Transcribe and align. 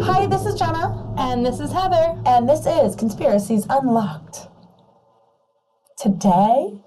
Hi, 0.00 0.26
this 0.26 0.46
is 0.46 0.54
Jenna, 0.54 1.12
And 1.18 1.44
this 1.44 1.58
is 1.58 1.72
Heather. 1.72 2.16
and 2.24 2.48
this 2.48 2.66
is 2.66 2.94
Conspiracies 2.94 3.66
Unlocked. 3.68 4.46
Today, 5.96 6.80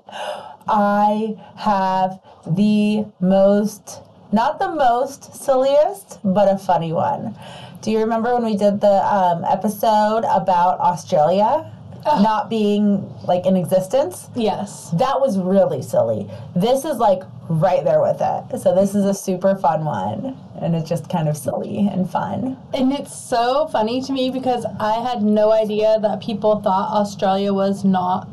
I 0.70 1.36
have 1.58 2.22
the 2.48 3.06
most, 3.20 4.02
not 4.32 4.60
the 4.60 4.72
most 4.72 5.36
silliest, 5.36 6.20
but 6.24 6.48
a 6.48 6.58
funny 6.58 6.94
one. 6.94 7.36
Do 7.82 7.92
you 7.92 8.00
remember 8.00 8.34
when 8.34 8.46
we 8.46 8.56
did 8.56 8.80
the 8.80 9.06
um, 9.06 9.44
episode 9.44 10.20
about 10.20 10.80
Australia 10.80 11.70
not 12.06 12.50
being 12.50 13.14
like 13.26 13.46
in 13.46 13.58
existence? 13.58 14.30
Yes. 14.36 14.90
That 14.92 15.20
was 15.20 15.38
really 15.38 15.82
silly. 15.82 16.30
This 16.56 16.86
is 16.86 16.96
like 16.98 17.24
right 17.60 17.84
there 17.84 18.02
with 18.02 18.22
it. 18.22 18.60
So 18.60 18.74
this 18.74 18.96
is 18.96 19.06
a 19.06 19.14
super 19.14 19.56
fun 19.56 19.84
one, 19.84 20.38
and 20.62 20.76
it's 20.76 20.88
just 20.88 21.10
kind 21.10 21.28
of 21.28 21.36
silly 21.36 21.90
and 21.92 22.10
fun. 22.10 22.58
And 22.74 22.94
it's 22.94 23.16
so 23.16 23.68
funny 23.68 24.02
to 24.04 24.14
me 24.14 24.30
because 24.30 24.66
I 24.80 25.02
had 25.02 25.22
no 25.22 25.52
idea 25.52 26.00
that 26.02 26.22
people 26.22 26.62
thought 26.62 26.92
Australia 26.94 27.54
was 27.54 27.84
not 27.84 28.28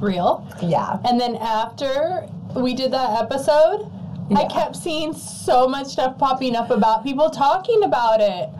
real. 0.00 0.46
Yeah. 0.62 0.98
And 1.04 1.18
then 1.20 1.36
after 1.36 2.28
we 2.54 2.74
did 2.74 2.90
that 2.92 3.22
episode, 3.22 3.90
I 4.36 4.44
kept 4.44 4.76
seeing 4.76 5.14
so 5.14 5.66
much 5.66 5.86
stuff 5.88 6.18
popping 6.18 6.54
up 6.54 6.70
about 6.70 7.02
people 7.02 7.30
talking 7.30 7.82
about 7.82 8.20
it. 8.20 8.50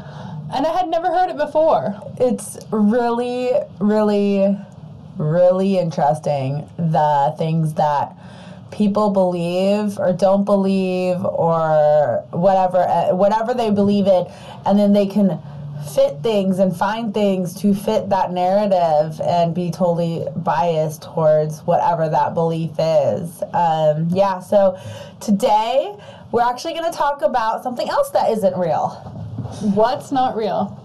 And 0.55 0.67
I 0.67 0.71
had 0.71 0.89
never 0.89 1.09
heard 1.09 1.29
it 1.29 1.37
before. 1.37 1.95
It's 2.19 2.59
really, 2.71 3.51
really, 3.81 4.57
really 5.19 5.79
interesting 5.79 6.67
the 6.79 7.35
things 7.37 7.75
that 7.75 8.17
people 8.71 9.11
believe 9.11 9.99
or 9.99 10.13
don't 10.13 10.45
believe 10.45 11.25
or 11.25 12.25
whatever, 12.31 12.79
uh, 12.79 13.15
whatever 13.15 13.55
they 13.55 13.71
believe 13.71 14.07
in, 14.07 14.27
and 14.67 14.79
then 14.79 14.93
they 14.93 15.07
can 15.07 15.41
fit 15.95 16.23
things 16.23 16.59
and 16.59 16.77
find 16.77 17.15
things 17.15 17.55
to 17.55 17.73
fit 17.73 18.09
that 18.11 18.33
narrative 18.33 19.21
and 19.23 19.55
be 19.55 19.71
totally 19.71 20.27
biased 20.37 21.03
towards 21.03 21.61
whatever 21.61 22.09
that 22.09 22.35
belief 22.35 22.73
is. 22.79 23.43
Um, 23.55 24.09
yeah, 24.11 24.41
so 24.41 24.79
today 25.21 25.95
we're 26.33 26.43
actually 26.43 26.75
going 26.75 26.91
to 26.91 26.97
talk 26.97 27.23
about 27.23 27.63
something 27.63 27.89
else 27.89 28.11
that 28.11 28.31
isn't 28.31 28.57
real 28.59 28.89
What's 29.75 30.13
not 30.13 30.37
real? 30.37 30.85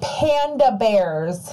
panda 0.00 0.76
bears. 0.78 1.52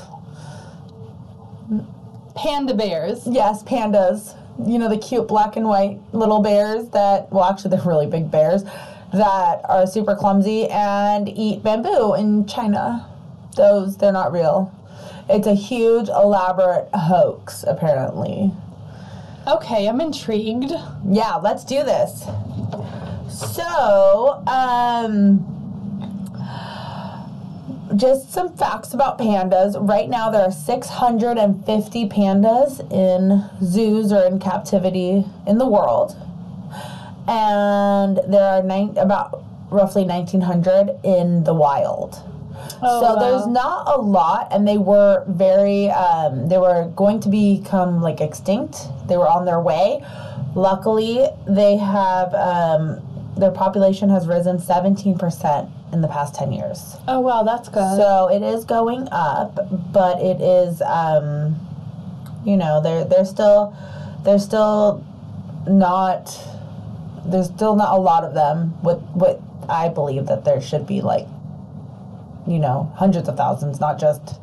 Panda 2.35 2.73
bears. 2.73 3.27
Yes, 3.27 3.63
pandas. 3.63 4.36
You 4.65 4.79
know, 4.79 4.89
the 4.89 4.97
cute 4.97 5.27
black 5.27 5.55
and 5.55 5.67
white 5.67 5.99
little 6.13 6.41
bears 6.41 6.89
that, 6.89 7.31
well, 7.31 7.45
actually, 7.45 7.71
they're 7.75 7.85
really 7.85 8.07
big 8.07 8.31
bears 8.31 8.63
that 9.13 9.61
are 9.65 9.87
super 9.87 10.15
clumsy 10.15 10.67
and 10.67 11.29
eat 11.29 11.63
bamboo 11.63 12.13
in 12.15 12.45
China. 12.45 13.07
Those, 13.55 13.97
they're 13.97 14.11
not 14.11 14.31
real. 14.31 14.73
It's 15.29 15.47
a 15.47 15.53
huge, 15.53 16.09
elaborate 16.09 16.89
hoax, 16.93 17.63
apparently. 17.67 18.51
Okay, 19.47 19.87
I'm 19.87 20.01
intrigued. 20.01 20.71
Yeah, 21.09 21.35
let's 21.35 21.63
do 21.63 21.83
this. 21.83 22.25
So, 23.29 24.43
um, 24.47 25.56
just 27.97 28.31
some 28.31 28.55
facts 28.55 28.93
about 28.93 29.17
pandas. 29.17 29.75
Right 29.79 30.09
now, 30.09 30.29
there 30.29 30.43
are 30.43 30.51
650 30.51 32.09
pandas 32.09 32.91
in 32.91 33.49
zoos 33.65 34.11
or 34.11 34.23
in 34.25 34.39
captivity 34.39 35.25
in 35.45 35.57
the 35.57 35.67
world, 35.67 36.15
and 37.27 38.19
there 38.27 38.43
are 38.43 38.63
nine, 38.63 38.95
about 38.97 39.43
roughly 39.71 40.03
1,900 40.03 40.99
in 41.03 41.43
the 41.43 41.53
wild. 41.53 42.21
Oh, 42.81 43.01
so 43.01 43.13
wow. 43.13 43.19
there's 43.19 43.47
not 43.47 43.87
a 43.87 43.99
lot, 43.99 44.47
and 44.51 44.67
they 44.67 44.77
were 44.77 45.23
very, 45.27 45.89
um, 45.89 46.47
they 46.47 46.57
were 46.57 46.91
going 46.95 47.19
to 47.21 47.29
become 47.29 48.01
like 48.01 48.21
extinct. 48.21 48.77
They 49.07 49.17
were 49.17 49.27
on 49.27 49.45
their 49.45 49.59
way. 49.59 50.03
Luckily, 50.55 51.27
they 51.47 51.77
have 51.77 52.33
um, 52.33 53.01
their 53.37 53.51
population 53.51 54.09
has 54.09 54.27
risen 54.27 54.57
17% 54.57 55.71
in 55.93 56.01
the 56.01 56.07
past 56.07 56.35
10 56.35 56.51
years. 56.51 56.97
Oh 57.07 57.19
wow, 57.21 57.43
that's 57.43 57.69
good. 57.69 57.97
So 57.97 58.29
it 58.29 58.43
is 58.43 58.65
going 58.65 59.07
up, 59.11 59.57
but 59.93 60.19
it 60.21 60.41
is, 60.41 60.81
um, 60.81 61.55
you 62.45 62.57
know, 62.57 62.81
they're 62.81 63.05
they're 63.05 63.25
still 63.25 63.75
they're 64.23 64.39
still 64.39 65.03
not 65.67 66.37
there's 67.25 67.47
still 67.47 67.75
not 67.75 67.93
a 67.97 67.99
lot 68.01 68.23
of 68.23 68.33
them. 68.33 68.73
with 68.83 68.99
what 69.13 69.41
I 69.69 69.89
believe 69.89 70.27
that 70.27 70.45
there 70.45 70.61
should 70.61 70.87
be 70.87 71.01
like, 71.01 71.27
you 72.47 72.59
know, 72.59 72.91
hundreds 72.95 73.27
of 73.27 73.35
thousands, 73.37 73.79
not 73.79 73.99
just 73.99 74.39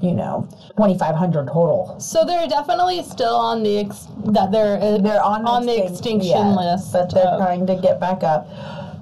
you 0.00 0.12
know, 0.12 0.48
2,500 0.78 1.46
total. 1.48 1.94
So 2.00 2.24
they're 2.24 2.48
definitely 2.48 3.02
still 3.02 3.36
on 3.36 3.62
the 3.62 3.80
ex- 3.80 4.08
that 4.32 4.50
they're 4.50 4.78
uh, 4.80 4.96
They're 4.96 5.22
on, 5.22 5.44
on 5.44 5.66
the 5.66 5.72
extinct- 5.76 6.24
extinction 6.24 6.30
yeah, 6.30 6.54
list. 6.72 6.90
but 6.90 7.12
they're 7.12 7.36
trying 7.36 7.66
to 7.66 7.76
get 7.76 8.00
back 8.00 8.22
up. 8.22 8.48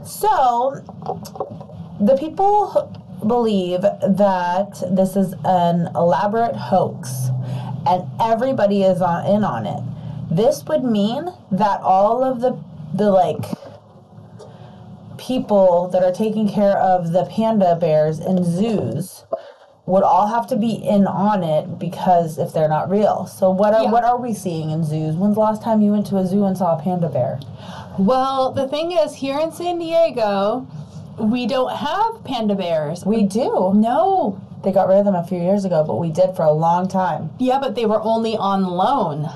So, 0.09 0.83
the 2.01 2.17
people 2.19 2.91
believe 3.27 3.83
that 3.83 4.83
this 4.91 5.17
is 5.17 5.35
an 5.45 5.89
elaborate 5.95 6.57
hoax, 6.57 7.29
and 7.87 8.05
everybody 8.19 8.85
is 8.85 9.03
on 9.03 9.27
in 9.27 9.45
on 9.45 9.67
it. 9.67 9.83
This 10.31 10.65
would 10.65 10.83
mean 10.83 11.29
that 11.53 11.83
all 11.83 12.25
of 12.25 12.41
the 12.41 12.59
the 12.95 13.11
like 13.11 13.45
people 15.19 15.89
that 15.89 16.03
are 16.03 16.13
taking 16.13 16.49
care 16.49 16.79
of 16.79 17.13
the 17.13 17.27
panda 17.27 17.77
bears 17.77 18.19
in 18.19 18.43
zoos 18.45 19.25
would 19.89 20.03
all 20.03 20.27
have 20.27 20.47
to 20.47 20.57
be 20.57 20.73
in 20.73 21.07
on 21.07 21.43
it 21.43 21.79
because 21.79 22.37
if 22.39 22.53
they're 22.53 22.69
not 22.69 22.91
real. 22.91 23.25
So 23.27 23.51
what 23.51 23.73
are 23.75 23.85
Yeah. 23.85 23.91
what 23.91 24.05
are 24.05 24.19
we 24.19 24.35
seeing 24.35 24.71
in 24.71 24.85
zoos? 24.85 25.17
When's 25.17 25.35
the 25.35 25.41
last 25.41 25.63
time 25.63 25.81
you 25.81 25.93
went 25.93 26.07
to 26.09 26.19
a 26.19 26.27
zoo 26.27 26.45
and 26.45 26.57
saw 26.59 26.77
a 26.77 26.83
panda 26.83 27.09
bear? 27.09 27.41
Well, 27.99 28.53
the 28.53 28.69
thing 28.69 28.93
is, 28.93 29.15
here 29.15 29.39
in 29.39 29.51
San 29.51 29.79
Diego, 29.79 30.67
we 31.19 31.47
don't 31.47 31.73
have 31.73 32.23
panda 32.23 32.55
bears. 32.55 33.05
We 33.07 33.25
do. 33.25 33.73
no. 33.75 34.39
They 34.65 34.73
got 34.73 34.89
rid 34.89 34.99
of 34.99 35.05
them 35.05 35.15
a 35.15 35.23
few 35.23 35.39
years 35.39 35.65
ago, 35.65 35.85
but 35.87 35.97
we 36.01 36.11
did 36.11 36.35
for 36.35 36.43
a 36.45 36.51
long 36.53 36.89
time. 36.89 37.31
Yeah, 37.39 37.59
but 37.61 37.77
they 37.77 37.87
were 37.87 38.03
only 38.03 38.37
on 38.37 38.65
loan 38.65 39.31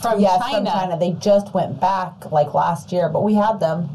from 0.00 0.20
Yes, 0.20 0.40
China. 0.40 0.70
from 0.70 0.80
China. 0.80 0.96
They 0.96 1.12
just 1.12 1.52
went 1.52 1.80
back 1.80 2.30
like 2.30 2.54
last 2.54 2.92
year, 2.92 3.08
but 3.08 3.24
we 3.24 3.34
had 3.34 3.58
them. 3.58 3.88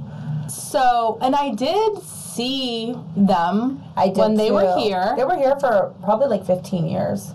So, 0.50 1.18
and 1.22 1.36
I 1.38 1.52
did 1.52 2.00
see 2.36 2.96
them 3.16 3.84
I 3.96 4.08
did 4.08 4.18
when 4.18 4.36
they 4.36 4.52
were 4.52 4.78
here. 4.78 5.14
They 5.18 5.24
were 5.24 5.36
here 5.36 5.56
for 5.60 5.94
probably 6.04 6.28
like 6.28 6.46
15 6.46 6.86
years. 6.88 7.34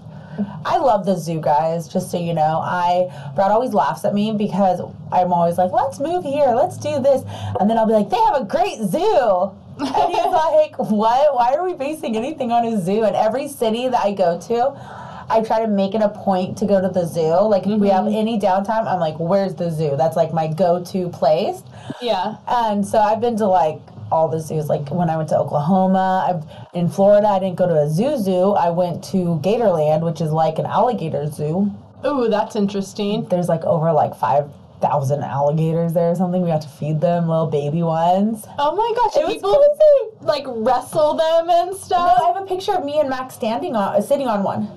I 0.64 0.78
love 0.78 1.04
the 1.04 1.16
zoo 1.16 1.41
guys, 1.41 1.88
just 1.88 2.10
so 2.12 2.19
you 2.19 2.32
know. 2.32 2.60
I 2.62 3.08
Brad 3.34 3.50
always 3.50 3.75
laughs 3.75 4.04
at 4.04 4.14
me 4.14 4.32
because 4.32 4.81
I'm 5.10 5.32
always 5.32 5.58
like, 5.58 5.72
let's 5.72 5.98
move 5.98 6.22
here, 6.25 6.54
let's 6.54 6.76
do 6.78 7.00
this. 7.00 7.22
And 7.58 7.69
then 7.69 7.76
I'll 7.76 7.87
be 7.87 7.92
like, 7.92 8.08
they 8.08 8.20
have 8.20 8.37
a 8.42 8.44
great 8.44 8.78
zoo. 8.78 9.50
And 9.81 10.12
he's 10.12 10.25
like, 10.44 10.78
What? 10.78 11.34
Why 11.34 11.54
are 11.54 11.64
we 11.64 11.75
basing 11.75 12.16
anything 12.16 12.53
on 12.53 12.64
a 12.66 12.81
zoo? 12.81 13.03
And 13.03 13.16
every 13.16 13.48
city 13.48 13.88
that 13.88 14.00
I 14.04 14.12
go 14.12 14.38
to, 14.42 15.26
I 15.31 15.42
try 15.42 15.60
to 15.60 15.66
make 15.69 15.94
it 15.97 16.03
a 16.03 16.08
point 16.08 16.56
to 16.58 16.66
go 16.66 16.81
to 16.81 16.88
the 16.88 17.04
zoo. 17.04 17.41
Like 17.48 17.66
if 17.66 17.81
we 17.81 17.88
have 17.88 18.04
Mm-hmm. 18.04 18.14
any 18.16 18.38
downtime, 18.38 18.87
I'm 18.87 19.00
like, 19.00 19.19
where's 19.19 19.54
the 19.56 19.70
zoo? 19.70 19.97
That's 19.97 20.14
like 20.16 20.32
my 20.32 20.47
go-to 20.47 21.08
place. 21.08 21.62
yeah. 22.00 22.37
And 22.47 22.87
so 22.87 22.98
I've 23.00 23.20
been 23.20 23.37
to 23.38 23.47
like 23.47 23.81
all 24.10 24.28
the 24.28 24.41
zoos. 24.41 24.69
Like 24.69 24.88
when 24.91 25.10
I 25.10 25.16
went 25.16 25.28
to 25.30 25.38
Oklahoma, 25.38 26.26
I've 26.28 26.74
in 26.74 26.88
Florida. 26.88 27.28
I 27.28 27.38
didn't 27.38 27.56
go 27.56 27.66
to 27.69 27.74
a 27.74 27.88
zoo 27.88 28.16
zoo. 28.19 28.52
I 28.52 28.70
went 28.70 29.02
to 29.04 29.41
Gatorland, 29.42 30.02
which 30.02 30.20
is 30.20 30.30
like 30.32 30.58
an 30.58 30.66
alligator 30.66 31.26
zoo. 31.30 31.70
Ooh, 32.06 32.28
that's 32.28 32.54
interesting. 32.56 33.24
There's 33.28 33.48
like 33.48 33.64
over 33.64 33.92
like 33.92 34.14
five 34.16 34.50
thousand 34.80 35.24
alligators 35.24 35.92
there 35.92 36.10
or 36.10 36.14
something. 36.14 36.41
We 36.41 36.48
got 36.48 36.62
to 36.62 36.69
feed 36.69 37.00
them 37.00 37.28
little 37.28 37.49
baby 37.49 37.82
ones. 37.82 38.46
Oh 38.58 38.76
my 38.76 38.93
gosh, 38.96 39.16
It 39.20 39.26
was 39.26 39.34
people 39.34 39.55
crazy. 39.56 40.25
like 40.25 40.44
wrestle 40.46 41.14
them 41.14 41.50
and 41.50 41.75
stuff. 41.76 42.16
No. 42.19 42.25
I 42.25 42.32
have 42.32 42.43
a 42.43 42.46
picture 42.46 42.72
of 42.75 42.84
me 42.84 43.00
and 43.00 43.08
Max 43.11 43.34
standing 43.34 43.75
on, 43.75 44.00
sitting 44.02 44.28
on 44.28 44.44
one, 44.44 44.69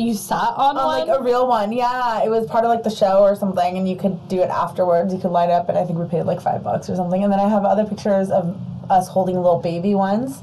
you 0.00 0.14
sat 0.14 0.54
on, 0.56 0.76
oh, 0.76 0.80
on 0.80 0.86
one. 0.86 1.08
like 1.08 1.20
a 1.20 1.22
real 1.22 1.46
one. 1.46 1.72
Yeah, 1.72 2.22
it 2.24 2.28
was 2.28 2.46
part 2.46 2.64
of 2.64 2.70
like 2.70 2.82
the 2.82 2.90
show 2.90 3.22
or 3.22 3.36
something, 3.36 3.76
and 3.76 3.88
you 3.88 3.96
could 3.96 4.28
do 4.28 4.40
it 4.40 4.50
afterwards. 4.50 5.12
You 5.12 5.20
could 5.20 5.30
light 5.30 5.50
up, 5.50 5.68
and 5.68 5.76
I 5.76 5.84
think 5.84 5.98
we 5.98 6.06
paid 6.06 6.22
like 6.22 6.40
five 6.40 6.62
bucks 6.64 6.88
or 6.88 6.96
something. 6.96 7.22
And 7.22 7.32
then 7.32 7.40
I 7.40 7.48
have 7.48 7.64
other 7.64 7.84
pictures 7.84 8.30
of 8.30 8.56
us 8.90 9.08
holding 9.08 9.36
little 9.36 9.60
baby 9.60 9.94
ones. 9.94 10.42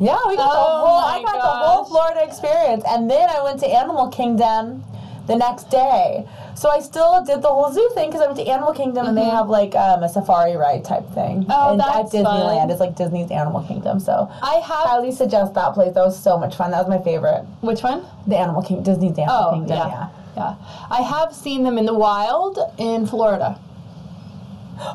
Yeah, 0.00 0.18
we 0.28 0.36
got 0.36 0.52
the 0.52 0.58
Oh 0.60 0.86
whole. 0.86 0.98
I 0.98 1.22
got 1.22 1.34
the 1.34 1.40
whole. 1.40 1.84
Florida 1.84 2.22
experience, 2.24 2.84
and 2.88 3.10
then 3.10 3.28
I 3.28 3.42
went 3.42 3.60
to 3.60 3.66
Animal 3.66 4.08
Kingdom 4.10 4.84
the 5.28 5.36
next 5.36 5.70
day. 5.70 6.26
So 6.56 6.68
I 6.70 6.80
still 6.80 7.22
did 7.24 7.40
the 7.42 7.48
whole 7.48 7.72
zoo 7.72 7.88
thing 7.94 8.08
because 8.10 8.20
I 8.22 8.26
went 8.26 8.38
to 8.38 8.46
Animal 8.48 8.72
Kingdom 8.74 9.06
and 9.06 9.16
they 9.16 9.24
have 9.24 9.48
like 9.48 9.76
um, 9.76 10.02
a 10.02 10.08
safari 10.08 10.56
ride 10.56 10.84
type 10.84 11.06
thing. 11.14 11.42
Mm-hmm. 11.42 11.52
Oh, 11.52 11.70
and 11.72 11.80
that's 11.80 12.12
at 12.14 12.20
Disneyland. 12.20 12.58
fun. 12.62 12.70
It's 12.70 12.80
like 12.80 12.96
Disney's 12.96 13.30
Animal 13.30 13.62
Kingdom. 13.62 14.00
So 14.00 14.28
I 14.42 14.54
have 14.56 14.86
highly 14.88 15.12
suggest 15.12 15.54
that 15.54 15.74
place. 15.74 15.94
That 15.94 16.04
was 16.04 16.20
so 16.20 16.36
much 16.36 16.56
fun. 16.56 16.72
That 16.72 16.78
was 16.84 16.88
my 16.88 17.02
favorite. 17.04 17.44
which 17.60 17.82
one? 17.82 18.04
The 18.26 18.36
Animal 18.36 18.62
King, 18.62 18.82
Disney's 18.82 19.16
Animal 19.18 19.36
Oh, 19.48 19.52
Kingdom. 19.52 19.76
yeah. 19.76 19.88
Yeah. 19.88 20.08
Yeah. 20.36 20.54
I 20.90 21.02
have 21.02 21.34
seen 21.34 21.62
them 21.62 21.78
in 21.78 21.86
the 21.86 21.94
wild 21.94 22.58
in 22.78 23.06
Florida. 23.06 23.60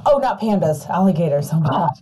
Oh, 0.06 0.18
not 0.22 0.40
pandas, 0.40 0.90
alligators. 0.90 1.50
Oh 1.54 1.60
my 1.60 1.70
gosh. 1.70 2.00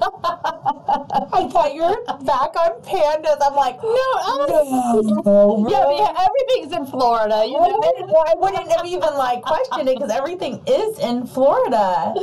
I 0.88 1.48
thought 1.52 1.74
you 1.74 1.82
were 1.82 2.02
back 2.24 2.56
on 2.56 2.80
pandas. 2.82 3.36
I'm 3.42 3.54
like, 3.54 3.76
No, 3.82 4.46
no, 4.48 5.66
Yeah, 5.68 5.90
yeah, 5.90 6.26
everything's 6.26 6.72
in 6.72 6.86
Florida. 6.86 7.44
You 7.46 7.58
I 7.58 7.68
know? 7.68 7.78
wouldn't, 7.78 8.10
I 8.28 8.34
wouldn't 8.36 8.72
have 8.72 8.86
even 8.86 9.14
like 9.14 9.42
questioned 9.42 9.88
it 9.88 9.96
because 9.96 10.10
everything 10.10 10.62
is 10.66 10.98
in 10.98 11.26
Florida. 11.26 12.14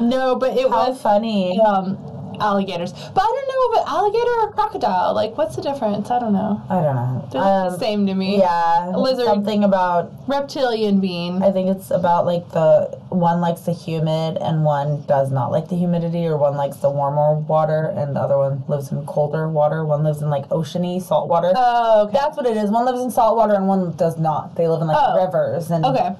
No, 0.00 0.36
but 0.36 0.56
it 0.56 0.68
How 0.70 0.88
was 0.90 1.00
funny. 1.02 1.60
um, 1.60 1.98
alligators. 2.42 2.92
But 2.92 3.22
I 3.22 3.26
don't 3.26 3.48
know 3.48 3.80
if 3.82 3.88
alligator 3.88 4.32
or 4.42 4.52
crocodile. 4.52 5.14
Like, 5.14 5.36
what's 5.38 5.56
the 5.56 5.62
difference? 5.62 6.10
I 6.10 6.18
don't 6.18 6.32
know. 6.32 6.60
I 6.68 6.74
don't 6.82 6.96
know. 6.96 7.28
They're 7.30 7.40
the 7.42 7.74
Um, 7.74 7.78
same 7.78 8.06
to 8.06 8.14
me. 8.14 8.38
Yeah, 8.38 8.92
Lizard. 8.96 9.26
Something 9.26 9.64
about 9.64 10.10
Reptilian 10.26 11.00
being. 11.00 11.42
I 11.42 11.50
think 11.50 11.68
it's 11.68 11.90
about 11.90 12.26
like 12.26 12.48
the 12.50 12.98
one 13.10 13.40
likes 13.40 13.62
the 13.62 13.72
humid 13.72 14.36
and 14.38 14.64
one 14.64 15.02
does 15.06 15.30
not 15.30 15.50
like 15.52 15.68
the 15.68 15.76
humidity, 15.76 16.26
or 16.26 16.36
one 16.36 16.56
likes 16.56 16.76
the 16.78 16.90
warmer 16.90 17.34
water 17.34 17.92
and 17.96 18.16
the 18.16 18.20
other 18.20 18.36
one 18.38 18.62
lives 18.68 18.90
in 18.90 19.04
colder 19.06 19.48
water. 19.48 19.84
One 19.84 20.02
lives 20.02 20.20
in 20.22 20.30
like 20.30 20.48
oceany 20.48 21.00
salt 21.00 21.28
water. 21.28 21.52
Oh, 21.54 22.02
okay. 22.04 22.12
That's 22.18 22.36
what 22.36 22.46
it 22.46 22.56
is. 22.56 22.70
One 22.70 22.84
lives 22.84 23.00
in 23.00 23.10
salt 23.10 23.36
water 23.36 23.54
and 23.54 23.68
one 23.68 23.92
does 23.92 24.18
not. 24.18 24.54
They 24.56 24.66
live 24.68 24.80
in 24.80 24.88
like 24.88 24.98
Oh. 25.00 25.24
rivers 25.24 25.70
and 25.70 25.84
Okay. 25.86 26.10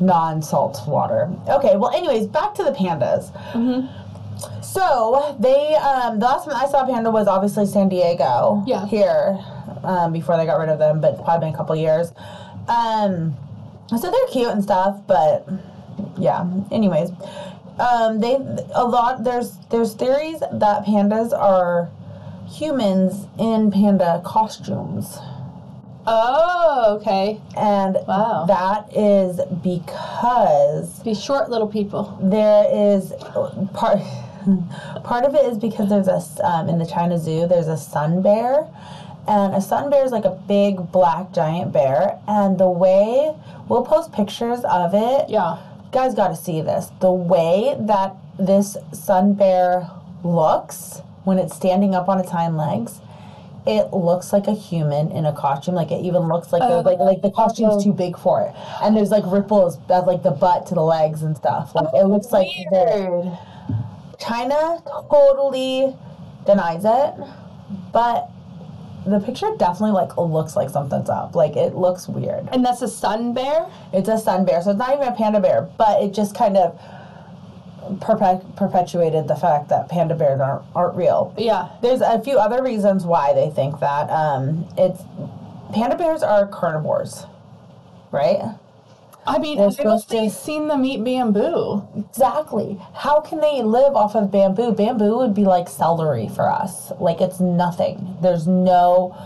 non-salt 0.00 0.82
water. 0.86 1.30
Okay, 1.48 1.76
well, 1.76 1.90
anyways, 1.90 2.26
back 2.26 2.54
to 2.54 2.62
the 2.64 2.70
pandas. 2.72 3.30
So 4.62 5.36
they, 5.40 5.74
um, 5.76 6.18
the 6.18 6.26
last 6.26 6.44
time 6.46 6.54
I 6.56 6.66
saw 6.68 6.84
panda 6.86 7.10
was 7.10 7.26
obviously 7.26 7.66
San 7.66 7.88
Diego. 7.88 8.62
Yeah. 8.66 8.86
Here, 8.86 9.38
um, 9.82 10.12
before 10.12 10.36
they 10.36 10.44
got 10.46 10.58
rid 10.58 10.68
of 10.68 10.78
them, 10.78 11.00
but 11.00 11.14
it's 11.14 11.22
probably 11.22 11.46
been 11.46 11.54
a 11.54 11.56
couple 11.56 11.76
years. 11.76 12.12
Um, 12.68 13.36
so 13.88 14.10
they're 14.10 14.26
cute 14.32 14.48
and 14.48 14.62
stuff, 14.62 15.00
but 15.06 15.48
yeah. 16.18 16.44
Anyways, 16.70 17.10
um, 17.78 18.20
they 18.20 18.34
a 18.74 18.84
lot. 18.84 19.22
There's 19.24 19.56
there's 19.70 19.94
theories 19.94 20.40
that 20.40 20.84
pandas 20.84 21.32
are 21.32 21.90
humans 22.48 23.26
in 23.38 23.70
panda 23.70 24.20
costumes. 24.24 25.18
Oh, 26.08 26.98
okay. 27.00 27.40
And 27.56 27.96
Wow. 28.06 28.44
that 28.46 28.96
is 28.96 29.40
because 29.62 31.00
these 31.02 31.20
short 31.22 31.50
little 31.50 31.66
people. 31.66 32.16
there 32.22 32.66
is 32.70 33.12
part 33.74 33.98
part 35.04 35.24
of 35.24 35.34
it 35.34 35.44
is 35.46 35.58
because 35.58 35.88
there's 35.88 36.08
a 36.08 36.46
um, 36.46 36.68
in 36.68 36.78
the 36.78 36.86
China 36.86 37.18
Zoo 37.18 37.46
there's 37.46 37.68
a 37.68 37.76
sun 37.76 38.22
bear, 38.22 38.66
and 39.28 39.54
a 39.54 39.60
sun 39.60 39.90
bear 39.90 40.04
is 40.04 40.12
like 40.12 40.24
a 40.24 40.38
big 40.48 40.92
black 40.92 41.32
giant 41.32 41.72
bear, 41.72 42.18
and 42.28 42.58
the 42.58 42.68
way 42.68 43.34
we'll 43.68 43.84
post 43.84 44.12
pictures 44.12 44.60
of 44.64 44.92
it. 44.94 45.28
Yeah. 45.28 45.58
guys, 45.92 46.14
got 46.14 46.28
to 46.28 46.36
see 46.36 46.60
this. 46.60 46.90
The 47.00 47.12
way 47.12 47.76
that 47.80 48.14
this 48.38 48.76
sun 48.92 49.34
bear 49.34 49.90
looks 50.22 51.00
when 51.24 51.38
it's 51.38 51.54
standing 51.56 51.94
up 51.94 52.08
on 52.08 52.20
its 52.20 52.30
hind 52.30 52.56
legs. 52.56 53.00
It 53.66 53.92
looks 53.92 54.32
like 54.32 54.46
a 54.46 54.54
human 54.54 55.10
in 55.10 55.26
a 55.26 55.32
costume. 55.32 55.74
Like 55.74 55.90
it 55.90 56.04
even 56.04 56.28
looks 56.28 56.52
like 56.52 56.62
the, 56.62 56.82
like 56.82 57.00
like 57.00 57.20
the 57.22 57.32
costume's 57.32 57.82
too 57.82 57.92
big 57.92 58.16
for 58.16 58.40
it. 58.42 58.54
And 58.80 58.96
there's 58.96 59.10
like 59.10 59.24
ripples 59.26 59.76
at 59.90 60.06
like 60.06 60.22
the 60.22 60.30
butt 60.30 60.66
to 60.68 60.74
the 60.76 60.82
legs 60.82 61.22
and 61.24 61.36
stuff. 61.36 61.74
Like 61.74 61.88
it 61.92 62.04
looks 62.06 62.30
like 62.30 62.46
Weird. 62.70 63.36
China 64.18 64.82
totally 65.10 65.94
denies 66.44 66.84
it, 66.84 67.14
but 67.92 68.30
the 69.06 69.20
picture 69.20 69.48
definitely 69.58 69.92
like 69.92 70.16
looks 70.16 70.56
like 70.56 70.70
something's 70.70 71.08
up. 71.08 71.34
Like 71.34 71.56
it 71.56 71.74
looks 71.74 72.08
weird. 72.08 72.48
And 72.52 72.64
that's 72.64 72.82
a 72.82 72.88
sun 72.88 73.34
bear? 73.34 73.66
It's 73.92 74.08
a 74.08 74.18
sun 74.18 74.44
bear, 74.44 74.62
so 74.62 74.70
it's 74.70 74.78
not 74.78 74.94
even 74.94 75.08
a 75.08 75.14
panda 75.16 75.40
bear, 75.40 75.68
but 75.78 76.02
it 76.02 76.12
just 76.12 76.34
kind 76.34 76.56
of 76.56 76.78
perpe- 78.00 78.56
perpetuated 78.56 79.28
the 79.28 79.36
fact 79.36 79.68
that 79.68 79.88
panda 79.88 80.14
bears 80.14 80.40
aren't 80.40 80.64
aren't 80.74 80.96
real. 80.96 81.34
Yeah. 81.38 81.68
There's 81.82 82.00
a 82.00 82.20
few 82.20 82.38
other 82.38 82.62
reasons 82.62 83.04
why 83.04 83.32
they 83.32 83.50
think 83.50 83.80
that. 83.80 84.10
Um, 84.10 84.66
it's 84.76 85.02
panda 85.72 85.96
bears 85.96 86.22
are 86.22 86.46
carnivores, 86.46 87.26
right? 88.10 88.54
I 89.26 89.38
mean, 89.38 89.58
They're 89.58 89.66
I've 89.66 89.74
supposed 89.74 90.08
to- 90.10 90.30
seen 90.30 90.68
them 90.68 90.84
eat 90.84 91.02
bamboo. 91.04 91.82
Exactly. 91.96 92.78
How 92.94 93.20
can 93.20 93.40
they 93.40 93.62
live 93.62 93.94
off 93.96 94.14
of 94.14 94.30
bamboo? 94.30 94.72
Bamboo 94.72 95.18
would 95.18 95.34
be 95.34 95.44
like 95.44 95.68
celery 95.68 96.28
for 96.28 96.48
us. 96.50 96.92
Like 97.00 97.20
it's 97.20 97.40
nothing. 97.40 98.16
There's 98.22 98.46
no 98.46 99.16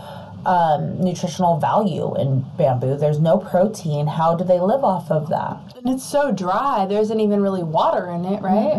um, 0.45 0.99
nutritional 1.03 1.59
value 1.59 2.15
in 2.17 2.43
bamboo. 2.57 2.97
There's 2.97 3.19
no 3.19 3.37
protein. 3.37 4.07
How 4.07 4.35
do 4.35 4.43
they 4.43 4.59
live 4.59 4.83
off 4.83 5.11
of 5.11 5.29
that? 5.29 5.57
And 5.77 5.89
it's 5.93 6.03
so 6.03 6.31
dry, 6.31 6.85
there 6.87 6.99
isn't 6.99 7.19
even 7.19 7.41
really 7.41 7.61
water 7.63 8.09
in 8.09 8.25
it, 8.25 8.41
right? 8.41 8.77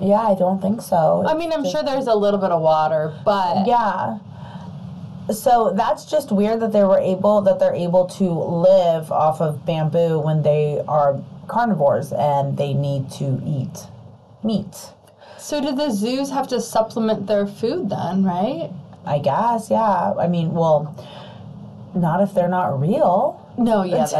Yeah, 0.00 0.20
I 0.22 0.34
don't 0.34 0.60
think 0.60 0.82
so. 0.82 1.24
I 1.24 1.34
mean, 1.34 1.52
I'm 1.52 1.64
sure 1.64 1.84
there's 1.84 2.08
a 2.08 2.14
little 2.14 2.40
bit 2.40 2.50
of 2.50 2.60
water, 2.60 3.14
but 3.24 3.64
Yeah. 3.68 4.18
So 5.40 5.72
that's 5.74 6.04
just 6.04 6.32
weird 6.32 6.60
that 6.60 6.72
they 6.72 6.84
were 6.84 6.98
able 6.98 7.40
that 7.42 7.58
they're 7.58 7.74
able 7.74 8.06
to 8.06 8.24
live 8.24 9.10
off 9.10 9.40
of 9.40 9.64
bamboo 9.64 10.18
when 10.18 10.42
they 10.42 10.82
are 10.88 11.22
carnivores 11.48 12.12
and 12.12 12.56
they 12.56 12.74
need 12.74 13.10
to 13.12 13.40
eat 13.44 13.86
meat. 14.44 14.92
so 15.38 15.60
do 15.60 15.72
the 15.74 15.90
zoos 15.90 16.30
have 16.30 16.48
to 16.48 16.60
supplement 16.60 17.26
their 17.26 17.46
food 17.46 17.90
then, 17.90 18.24
right? 18.24 18.70
I 19.04 19.18
guess, 19.18 19.70
yeah. 19.70 20.12
I 20.14 20.28
mean, 20.28 20.52
well, 20.52 20.94
not 21.94 22.22
if 22.22 22.34
they're 22.34 22.48
not 22.48 22.80
real. 22.80 23.38
No, 23.58 23.82
yeah. 23.82 24.06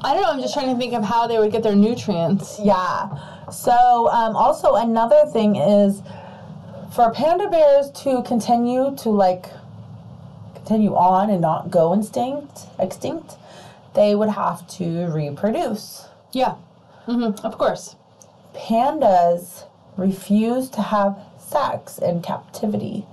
I 0.00 0.14
don't 0.14 0.22
know. 0.22 0.30
I'm 0.30 0.40
just 0.40 0.54
trying 0.54 0.72
to 0.72 0.78
think 0.78 0.94
of 0.94 1.04
how 1.04 1.26
they 1.26 1.38
would 1.38 1.52
get 1.52 1.62
their 1.62 1.76
nutrients. 1.76 2.58
Yeah. 2.62 3.08
So, 3.50 4.08
um, 4.08 4.36
also 4.36 4.74
another 4.74 5.26
thing 5.32 5.56
is 5.56 6.02
for 6.94 7.12
panda 7.12 7.48
bears 7.48 7.90
to 8.02 8.22
continue 8.22 8.94
to 8.96 9.10
like 9.10 9.46
continue 10.68 10.94
on 10.94 11.30
and 11.30 11.40
not 11.40 11.70
go 11.70 11.94
extinct, 11.94 12.66
extinct, 12.78 13.36
they 13.94 14.14
would 14.14 14.28
have 14.28 14.66
to 14.68 15.06
reproduce. 15.06 16.06
Yeah. 16.32 16.56
hmm 17.06 17.30
Of 17.42 17.56
course. 17.56 17.96
Pandas 18.54 19.64
refuse 19.96 20.68
to 20.70 20.82
have 20.82 21.18
sex 21.38 21.96
in 21.98 22.20
captivity. 22.20 23.06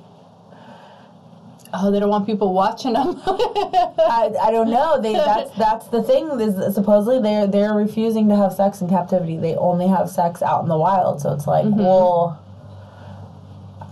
Oh, 1.73 1.91
they 1.91 1.99
don't 1.99 2.09
want 2.09 2.25
people 2.25 2.53
watching 2.53 2.93
them. 2.93 3.21
I, 3.25 4.31
I 4.41 4.51
don't 4.51 4.69
know. 4.69 4.99
They 5.01 5.13
that's 5.13 5.51
that's 5.57 5.87
the 5.87 6.01
thing. 6.03 6.39
Is 6.39 6.73
supposedly 6.75 7.19
they're 7.21 7.47
they're 7.47 7.73
refusing 7.73 8.29
to 8.29 8.35
have 8.35 8.53
sex 8.53 8.81
in 8.81 8.87
captivity. 8.89 9.37
They 9.37 9.55
only 9.55 9.87
have 9.87 10.09
sex 10.09 10.41
out 10.41 10.63
in 10.63 10.69
the 10.69 10.77
wild. 10.77 11.21
So 11.21 11.33
it's 11.33 11.47
like, 11.47 11.65
well, 11.67 12.39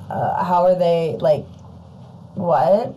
uh, 0.10 0.44
how 0.44 0.64
are 0.64 0.76
they 0.76 1.18
like? 1.20 1.46
What? 2.36 2.96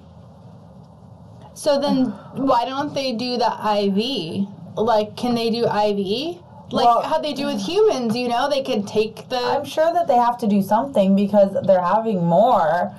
So 1.56 1.80
then, 1.80 2.06
why 2.34 2.66
don't 2.66 2.92
they 2.94 3.12
do 3.12 3.38
the 3.38 3.50
IV? 3.80 4.46
Like, 4.76 5.16
can 5.16 5.34
they 5.34 5.48
do 5.50 5.64
IV? 5.64 6.36
Like 6.70 6.84
Well- 6.84 7.00
how 7.02 7.18
they 7.18 7.32
do 7.32 7.46
with 7.46 7.60
humans, 7.60 8.14
you 8.14 8.28
know? 8.28 8.48
They 8.48 8.62
could 8.62 8.86
take 8.86 9.28
the. 9.30 9.38
I'm 9.38 9.64
sure 9.64 9.90
that 9.92 10.06
they 10.06 10.16
have 10.16 10.36
to 10.38 10.46
do 10.46 10.60
something 10.60 11.16
because 11.16 11.56
they're 11.62 11.80
having 11.80 12.24
more, 12.26 12.92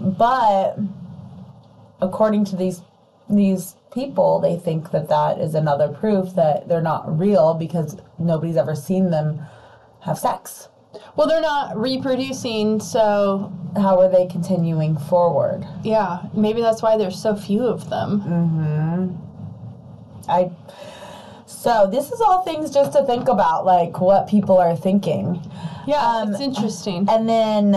but 0.00 0.76
according 2.00 2.44
to 2.46 2.56
these 2.56 2.82
these 3.30 3.76
people, 3.94 4.40
they 4.40 4.56
think 4.56 4.90
that 4.90 5.08
that 5.08 5.38
is 5.38 5.54
another 5.54 5.88
proof 5.88 6.34
that 6.34 6.68
they're 6.68 6.82
not 6.82 7.18
real 7.18 7.54
because 7.54 7.96
nobody's 8.18 8.56
ever 8.56 8.74
seen 8.74 9.10
them 9.10 9.40
have 10.00 10.18
sex. 10.18 10.68
Well, 11.16 11.26
they're 11.26 11.40
not 11.40 11.76
reproducing, 11.76 12.80
so 12.80 13.52
How 13.76 13.98
are 14.00 14.08
they 14.08 14.26
continuing 14.26 14.96
forward? 14.96 15.66
yeah, 15.82 16.20
maybe 16.34 16.60
that's 16.60 16.82
why 16.82 16.96
there's 16.96 17.18
so 17.20 17.34
few 17.34 17.64
of 17.66 17.88
them. 17.88 18.20
Mhm. 18.22 19.16
I 20.28 20.50
so 21.46 21.86
this 21.90 22.10
is 22.12 22.20
all 22.20 22.42
things 22.42 22.70
just 22.70 22.92
to 22.92 23.04
think 23.04 23.28
about, 23.28 23.64
like 23.66 24.00
what 24.00 24.26
people 24.26 24.58
are 24.58 24.76
thinking. 24.76 25.40
Yeah, 25.86 26.00
Um, 26.04 26.30
it's 26.30 26.40
interesting. 26.40 27.06
And 27.10 27.28
then 27.28 27.76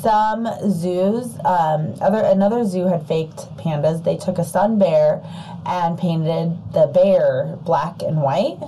some 0.00 0.46
zoos, 0.68 1.38
um, 1.44 1.94
other 2.00 2.18
another 2.20 2.64
zoo 2.64 2.86
had 2.86 3.02
faked 3.06 3.54
pandas. 3.56 4.04
They 4.04 4.16
took 4.16 4.38
a 4.38 4.44
sun 4.44 4.78
bear 4.78 5.22
and 5.66 5.98
painted 5.98 6.56
the 6.72 6.86
bear 6.88 7.58
black 7.64 8.02
and 8.02 8.22
white. 8.22 8.58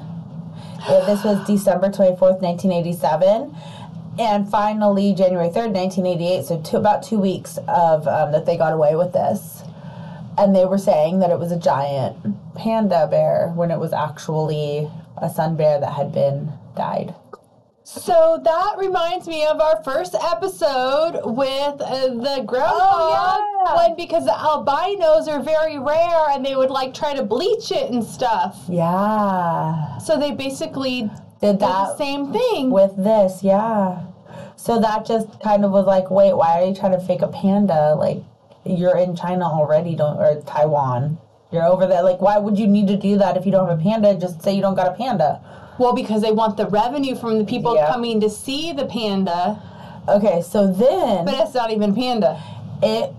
This 0.86 1.24
was 1.24 1.46
December 1.46 1.90
twenty 1.90 2.16
fourth, 2.16 2.42
nineteen 2.42 2.72
eighty 2.72 2.92
seven. 2.92 3.54
And 4.18 4.48
finally, 4.48 5.12
January 5.14 5.48
third, 5.48 5.72
nineteen 5.72 6.06
eighty 6.06 6.28
eight. 6.28 6.44
So 6.44 6.60
two, 6.60 6.76
about 6.76 7.02
two 7.02 7.18
weeks 7.18 7.58
of 7.68 8.06
um, 8.06 8.32
that 8.32 8.46
they 8.46 8.56
got 8.56 8.72
away 8.72 8.94
with 8.94 9.12
this, 9.12 9.62
and 10.38 10.54
they 10.54 10.64
were 10.64 10.78
saying 10.78 11.18
that 11.18 11.30
it 11.30 11.38
was 11.38 11.52
a 11.52 11.58
giant 11.58 12.16
panda 12.54 13.06
bear 13.06 13.52
when 13.54 13.70
it 13.70 13.78
was 13.78 13.92
actually 13.92 14.88
a 15.16 15.28
sun 15.28 15.56
bear 15.56 15.80
that 15.80 15.94
had 15.94 16.12
been 16.12 16.52
dyed. 16.76 17.14
So 17.86 18.40
that 18.42 18.76
reminds 18.78 19.28
me 19.28 19.44
of 19.44 19.60
our 19.60 19.82
first 19.84 20.14
episode 20.14 21.20
with 21.22 21.80
uh, 21.82 22.08
the 22.14 22.42
groundhog. 22.46 22.80
Oh, 22.80 23.64
yeah. 23.66 23.76
When 23.76 23.94
because 23.96 24.24
the 24.24 24.32
albinos 24.32 25.28
are 25.28 25.42
very 25.42 25.78
rare 25.78 26.30
and 26.30 26.44
they 26.44 26.56
would 26.56 26.70
like 26.70 26.94
try 26.94 27.12
to 27.14 27.22
bleach 27.22 27.70
it 27.70 27.90
and 27.90 28.02
stuff. 28.02 28.64
Yeah. 28.70 29.98
So 29.98 30.18
they 30.18 30.32
basically 30.32 31.02
did 31.02 31.10
They're 31.40 31.52
that 31.52 31.58
the 31.58 31.96
same 31.98 32.32
thing. 32.32 32.70
with 32.70 32.96
this, 32.96 33.44
yeah. 33.44 34.06
So 34.56 34.80
that 34.80 35.04
just 35.04 35.38
kind 35.42 35.62
of 35.62 35.70
was 35.70 35.84
like, 35.84 36.10
wait, 36.10 36.32
why 36.34 36.62
are 36.62 36.64
you 36.64 36.74
trying 36.74 36.92
to 36.92 37.00
fake 37.00 37.20
a 37.20 37.28
panda? 37.28 37.94
Like, 37.96 38.22
you're 38.64 38.96
in 38.96 39.14
China 39.14 39.44
already, 39.44 39.94
don't 39.94 40.16
or 40.16 40.40
Taiwan. 40.40 41.18
You're 41.52 41.64
over 41.64 41.86
there. 41.86 42.02
Like, 42.02 42.22
why 42.22 42.38
would 42.38 42.58
you 42.58 42.66
need 42.66 42.88
to 42.88 42.96
do 42.96 43.18
that 43.18 43.36
if 43.36 43.44
you 43.44 43.52
don't 43.52 43.68
have 43.68 43.78
a 43.78 43.82
panda? 43.82 44.14
Just 44.18 44.40
say 44.42 44.54
you 44.54 44.62
don't 44.62 44.74
got 44.74 44.88
a 44.88 44.94
panda. 44.96 45.42
Well, 45.78 45.92
because 45.94 46.22
they 46.22 46.32
want 46.32 46.56
the 46.56 46.66
revenue 46.66 47.14
from 47.14 47.38
the 47.38 47.44
people 47.44 47.74
Yeah. 47.74 47.88
coming 47.88 48.20
to 48.20 48.28
see 48.30 48.72
the 48.72 48.84
panda, 48.84 49.58
Okay, 50.08 50.42
so 50.42 50.66
then 50.66 51.24
but 51.24 51.34
it's 51.34 51.54
not 51.54 51.70
even 51.70 51.94
panda. 51.94 52.38
it. 52.82 53.10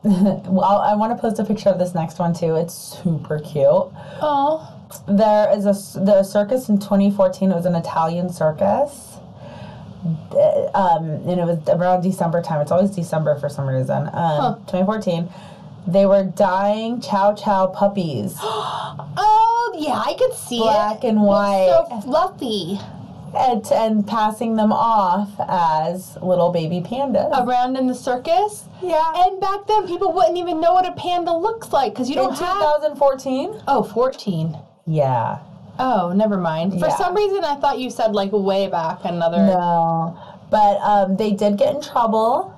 well, 0.04 0.78
I 0.78 0.94
want 0.94 1.14
to 1.14 1.20
post 1.20 1.38
a 1.38 1.44
picture 1.44 1.68
of 1.68 1.78
this 1.78 1.94
next 1.94 2.18
one 2.18 2.32
too. 2.32 2.54
It's 2.54 2.72
super 2.72 3.38
cute. 3.40 3.88
Oh, 4.22 4.72
There 5.06 5.50
is 5.54 5.66
a 5.66 6.00
the 6.00 6.22
circus 6.22 6.68
in 6.70 6.78
2014. 6.78 7.50
It 7.50 7.54
was 7.54 7.66
an 7.66 7.74
Italian 7.74 8.30
circus, 8.30 9.18
um, 10.74 11.04
and 11.26 11.40
it 11.40 11.44
was 11.44 11.58
around 11.68 12.02
December 12.02 12.40
time. 12.40 12.60
It's 12.60 12.70
always 12.70 12.90
December 12.90 13.34
for 13.36 13.48
some 13.48 13.66
reason. 13.68 14.06
Um, 14.06 14.12
Huh. 14.14 14.54
2014. 14.66 15.28
They 15.88 16.04
were 16.06 16.24
dyeing 16.24 17.00
chow 17.00 17.32
chow 17.34 17.66
puppies, 17.68 18.36
oh 18.42 19.74
yeah, 19.78 19.98
I 20.04 20.14
could 20.14 20.34
see 20.34 20.58
black 20.58 20.98
it. 20.98 21.00
Black 21.00 21.04
and 21.04 21.22
white, 21.22 21.86
So 21.88 22.00
fluffy 22.02 22.78
and, 23.36 23.66
and 23.72 24.06
passing 24.06 24.56
them 24.56 24.72
off 24.72 25.30
as 25.48 26.16
little 26.22 26.50
baby 26.50 26.80
pandas. 26.80 27.30
around 27.46 27.76
in 27.76 27.86
the 27.86 27.94
circus. 27.94 28.64
yeah. 28.82 29.02
And 29.16 29.40
back 29.40 29.66
then, 29.66 29.86
people 29.86 30.12
wouldn't 30.12 30.36
even 30.38 30.60
know 30.60 30.72
what 30.72 30.86
a 30.86 30.92
panda 30.92 31.32
looks 31.32 31.72
like 31.72 31.92
because 31.92 32.08
you 32.08 32.16
In 32.16 32.22
don't 32.22 32.38
have. 32.38 32.58
2014. 32.58 33.62
Oh, 33.68 33.82
14. 33.82 34.56
Yeah. 34.86 35.38
Oh, 35.78 36.12
never 36.14 36.38
mind. 36.38 36.72
For 36.80 36.86
Yeah. 36.88 36.96
some 36.96 37.14
reason, 37.14 37.44
I 37.44 37.54
thought 37.56 37.78
you 37.78 37.90
said 37.90 38.14
like 38.14 38.32
way 38.32 38.66
back 38.68 39.04
another. 39.04 39.42
No, 39.44 40.18
but 40.50 40.78
um, 40.80 41.16
they 41.16 41.32
did 41.32 41.56
get 41.58 41.74
in 41.74 41.82
trouble, 41.82 42.52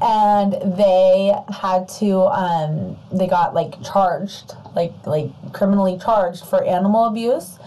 and 0.00 0.52
they 0.78 1.34
had 1.60 1.88
to. 2.00 2.22
Um, 2.22 2.96
they 3.12 3.26
got 3.26 3.54
like 3.54 3.82
charged, 3.82 4.54
like 4.74 4.92
like 5.06 5.30
criminally 5.52 5.98
charged 5.98 6.44
for 6.46 6.64
animal 6.64 7.04
abuse, 7.04 7.58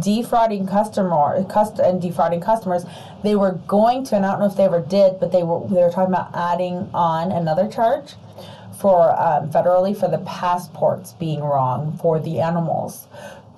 defrauding 0.00 0.66
customer, 0.66 1.44
cust- 1.44 1.78
and 1.78 2.02
defrauding 2.02 2.40
customers. 2.40 2.84
They 3.22 3.36
were 3.36 3.52
going 3.66 4.04
to, 4.06 4.16
and 4.16 4.26
I 4.26 4.32
don't 4.32 4.40
know 4.40 4.46
if 4.46 4.56
they 4.56 4.64
ever 4.64 4.80
did, 4.80 5.20
but 5.20 5.32
they 5.32 5.42
were 5.42 5.66
they 5.68 5.82
were 5.82 5.90
talking 5.90 6.12
about 6.14 6.34
adding 6.34 6.90
on 6.92 7.30
another 7.32 7.68
charge 7.68 8.14
for 8.80 9.18
um, 9.20 9.50
federally 9.50 9.96
for 9.96 10.08
the 10.08 10.18
passports 10.18 11.12
being 11.14 11.40
wrong 11.40 11.98
for 12.00 12.20
the 12.20 12.40
animals 12.40 13.06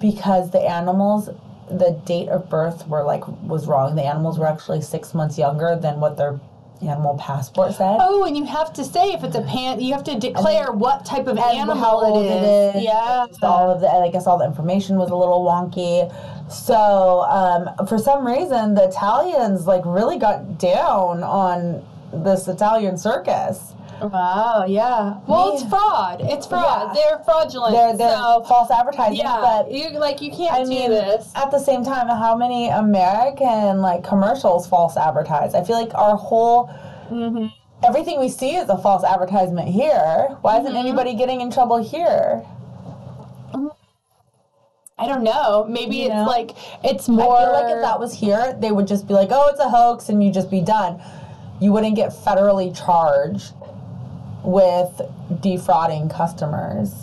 because 0.01 0.51
the 0.51 0.61
animals 0.61 1.29
the 1.69 2.01
date 2.07 2.29
of 2.29 2.49
birth 2.49 2.87
were 2.89 3.03
like 3.03 3.27
was 3.43 3.67
wrong 3.67 3.95
the 3.97 4.03
animals 4.03 4.39
were 4.39 4.47
actually 4.47 4.81
six 4.81 5.13
months 5.15 5.37
younger 5.37 5.77
than 5.77 6.01
what 6.01 6.17
their 6.17 6.39
animal 6.83 7.17
passport 7.19 7.75
said 7.75 7.97
Oh, 8.01 8.25
and 8.25 8.37
you 8.37 8.45
have 8.45 8.73
to 8.75 8.85
say 8.85 9.13
if 9.13 9.25
it's 9.25 9.37
a 9.37 9.43
pan, 9.43 9.81
you 9.81 9.93
have 9.95 10.05
to 10.05 10.19
declare 10.19 10.73
what 10.73 11.05
type 11.05 11.27
of 11.27 11.39
animal 11.39 11.77
how 11.77 12.01
old 12.01 12.25
it 12.25 12.77
is. 12.77 12.85
Yeah. 12.85 13.27
All 13.43 13.71
of 13.71 13.81
the 13.81 13.89
i 13.89 14.11
guess 14.11 14.27
all 14.27 14.39
the 14.39 14.45
information 14.45 14.97
was 14.97 15.11
a 15.11 15.17
little 15.17 15.45
wonky 15.45 16.11
so 16.51 17.23
um, 17.23 17.87
for 17.87 17.99
some 17.99 18.27
reason 18.27 18.75
the 18.75 18.89
italians 18.89 19.67
like 19.67 19.83
really 19.85 20.19
got 20.19 20.59
down 20.59 21.23
on 21.23 21.85
this 22.13 22.49
italian 22.49 22.97
circus 22.97 23.75
Wow. 24.01 24.65
Yeah. 24.67 25.19
Well, 25.27 25.55
it's 25.55 25.65
fraud. 25.69 26.21
It's 26.23 26.47
fraud. 26.47 26.95
Yeah. 26.97 27.03
They're 27.11 27.25
fraudulent. 27.25 27.75
they're, 27.75 27.97
they're 27.97 28.17
so, 28.17 28.45
false 28.47 28.71
advertising 28.71 29.17
yeah. 29.19 29.41
but 29.41 29.73
you 29.73 29.91
like 29.99 30.21
you 30.23 30.31
can't 30.31 30.53
I 30.53 30.63
do 30.65 30.69
mean, 30.71 30.91
this. 30.91 31.31
at 31.35 31.51
the 31.51 31.59
same 31.59 31.85
time, 31.85 32.09
how 32.09 32.37
many 32.37 32.69
American 32.69 33.81
like 33.81 34.05
commercials 34.05 34.69
false 34.69 34.97
advertise? 34.97 35.55
I 35.55 35.65
feel 35.65 35.81
like 35.81 35.95
our 35.95 36.17
whole 36.17 36.71
Mm-hmm. 37.11 37.47
everything 37.87 38.21
we 38.21 38.29
see 38.29 38.55
is 38.57 38.69
a 38.69 38.77
false 38.77 39.03
advertisement 39.03 39.69
here. 39.69 40.37
Why 40.43 40.59
isn't 40.59 40.67
Mm-hmm. 40.71 40.77
anybody 40.77 41.15
getting 41.15 41.41
in 41.41 41.51
trouble 41.51 41.83
here? 41.83 42.45
I 45.01 45.07
don't 45.07 45.23
know. 45.23 45.65
Maybe 45.69 45.97
You 45.99 46.07
it's 46.07 46.15
know? 46.15 46.25
like 46.25 46.51
it's 46.85 47.09
more. 47.09 47.37
I 47.37 47.45
feel 47.45 47.53
like 47.53 47.75
if 47.77 47.83
that 47.83 48.01
was 48.01 48.13
here, 48.13 48.57
they 48.61 48.73
would 48.73 48.87
just 48.89 49.07
be 49.07 49.15
like, 49.15 49.29
"Oh, 49.31 49.49
it's 49.49 49.61
a 49.61 49.69
hoax," 49.69 50.09
and 50.09 50.23
you 50.23 50.33
just 50.33 50.51
be 50.51 50.61
done. 50.61 51.01
You 51.61 51.73
wouldn't 51.73 51.95
get 51.97 52.11
federally 52.11 52.77
charged 52.77 53.53
with 54.49 55.03
defrauding 55.43 56.09
customers. 56.09 56.95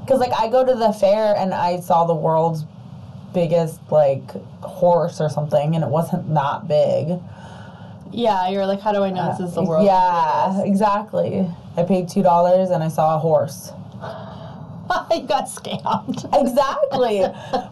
Because 0.00 0.18
like 0.18 0.32
I 0.32 0.48
go 0.48 0.64
to 0.66 0.74
the 0.74 0.92
fair 0.92 1.34
and 1.36 1.54
I 1.54 1.78
saw 1.78 2.04
the 2.04 2.14
world's 2.14 2.64
biggest 3.32 3.80
like 3.92 4.28
horse 4.60 5.20
or 5.20 5.28
something, 5.28 5.76
and 5.76 5.84
it 5.84 5.90
wasn't 5.90 6.34
that 6.34 6.66
big. 6.66 7.20
yeah, 8.10 8.48
you're 8.48 8.66
like, 8.66 8.80
how 8.80 8.92
do 8.92 9.04
I 9.04 9.10
know 9.10 9.30
this 9.30 9.48
is 9.48 9.54
the 9.54 9.62
uh, 9.62 9.66
world? 9.66 9.86
Yeah, 9.86 10.62
exactly. 10.64 11.48
I 11.76 11.84
paid 11.84 12.08
two 12.08 12.22
dollars 12.24 12.70
and 12.70 12.82
I 12.82 12.88
saw 12.88 13.14
a 13.14 13.18
horse. 13.18 13.70
I 14.90 15.24
got 15.28 15.46
scammed. 15.46 16.26
Exactly. 16.40 17.22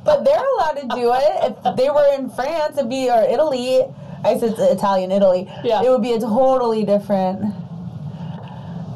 but 0.05 0.25
they're 0.25 0.47
allowed 0.55 0.79
to 0.81 0.89
do 0.95 1.13
it. 1.13 1.57
If 1.65 1.77
they 1.77 1.91
were 1.91 2.15
in 2.15 2.31
France, 2.31 2.79
it'd 2.79 2.89
be 2.89 3.11
or 3.11 3.23
Italy. 3.23 3.83
I 4.25 4.39
said 4.39 4.55
Italian, 4.59 5.11
Italy. 5.11 5.51
Yeah. 5.65 5.83
It 5.83 5.91
would 5.91 6.03
be 6.03 6.13
a 6.13 6.21
totally 6.21 6.85
different 6.85 7.53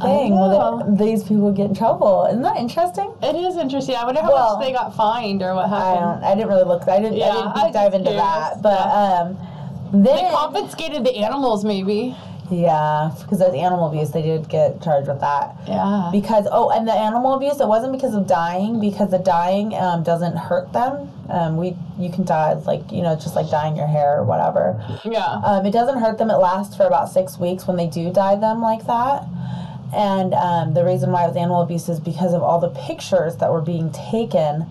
thing. 0.01 0.33
With 0.39 0.53
it. 0.53 0.99
These 0.99 1.25
people 1.25 1.53
get 1.53 1.67
in 1.71 1.75
trouble. 1.75 2.27
Isn't 2.29 2.43
that 2.43 2.57
interesting? 2.57 3.13
It 3.23 3.35
is 3.37 3.57
interesting. 3.57 3.95
I 3.97 4.05
wonder 4.05 4.21
how 4.23 4.33
Well, 4.33 4.59
much 4.59 4.67
they 4.67 4.73
got 4.73 4.95
fined 4.97 5.43
or 5.43 5.55
what 5.55 5.67
I 5.67 5.69
happened. 5.69 6.21
don't. 6.23 6.25
I 6.25 6.35
didn't 6.35 6.49
really 6.49 6.65
look. 6.65 6.87
I 6.89 7.01
didn't. 7.01 7.17
Yeah, 7.19 7.31
I 7.31 7.35
didn't 7.35 7.57
I 7.57 7.71
dive 7.73 7.95
into 7.95 8.11
curious. 8.11 8.23
that. 8.23 8.63
But 8.63 8.81
um, 8.81 9.39
then 9.93 10.03
They 10.17 10.31
confiscated 10.31 11.05
the 11.05 11.17
animals, 11.17 11.65
maybe. 11.65 12.17
yeah, 12.51 13.11
because 13.21 13.39
that's 13.41 13.55
animal 13.55 13.89
abuse. 13.89 14.11
They 14.13 14.23
did 14.23 14.49
get 14.49 14.81
charged 14.83 15.09
with 15.09 15.21
that. 15.21 15.55
Yeah. 15.67 16.11
because 16.13 16.47
oh 16.53 16.71
and 16.71 16.87
the 16.87 16.93
animal 16.93 17.35
abuse 17.35 17.61
it 17.61 17.67
wasn't 17.67 17.93
because 17.93 18.15
of 18.15 18.27
dyeing 18.29 18.79
because 18.81 19.11
the 19.11 19.19
dyeing 19.19 19.75
um, 19.75 20.05
doesn't 20.05 20.37
hurt 20.37 20.73
them 20.73 21.11
um, 21.29 21.57
we 21.57 21.77
you 21.99 22.09
can 22.09 22.25
dye 22.25 22.53
like 22.53 22.93
you 22.93 23.03
know 23.03 23.17
just 23.17 23.35
like 23.35 23.51
dyeing 23.51 23.77
your 23.77 23.89
hair 23.89 24.19
or 24.21 24.25
whatever 24.25 24.79
yeah. 25.05 25.41
um, 25.45 25.67
it 25.67 25.73
doesn't 25.73 25.99
hurt 25.99 26.19
them 26.19 26.31
it 26.31 26.37
lasts 26.37 26.77
for 26.77 26.85
about 26.87 27.09
six 27.11 27.37
weeks 27.37 27.67
when 27.67 27.77
they 27.77 27.89
do 27.89 28.13
dye 28.13 28.37
them 28.37 28.63
like 28.63 28.87
that 28.87 29.25
and 29.95 30.35
um, 30.35 30.75
the 30.75 30.85
reason 30.85 31.11
why 31.13 31.25
it 31.25 31.29
was 31.29 31.37
animal 31.37 31.61
abuse 31.63 31.89
is 31.89 32.01
because 32.01 32.35
of 32.35 32.43
all 32.43 32.59
the 32.61 32.71
pictures 32.71 33.37
that 33.37 33.53
were 33.53 33.61
being 33.63 33.91
taken 33.93 34.67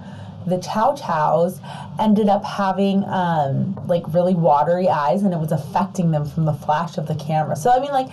the 0.47 0.59
chow 0.59 0.93
chows 0.95 1.59
ended 1.99 2.29
up 2.29 2.43
having 2.45 3.03
um, 3.05 3.73
like 3.87 4.03
really 4.13 4.35
watery 4.35 4.87
eyes 4.87 5.23
and 5.23 5.33
it 5.33 5.39
was 5.39 5.51
affecting 5.51 6.11
them 6.11 6.23
from 6.25 6.45
the 6.45 6.53
flash 6.53 6.97
of 6.99 7.07
the 7.07 7.15
camera 7.15 7.55
so 7.55 7.71
i 7.71 7.79
mean 7.79 7.91
like 7.91 8.07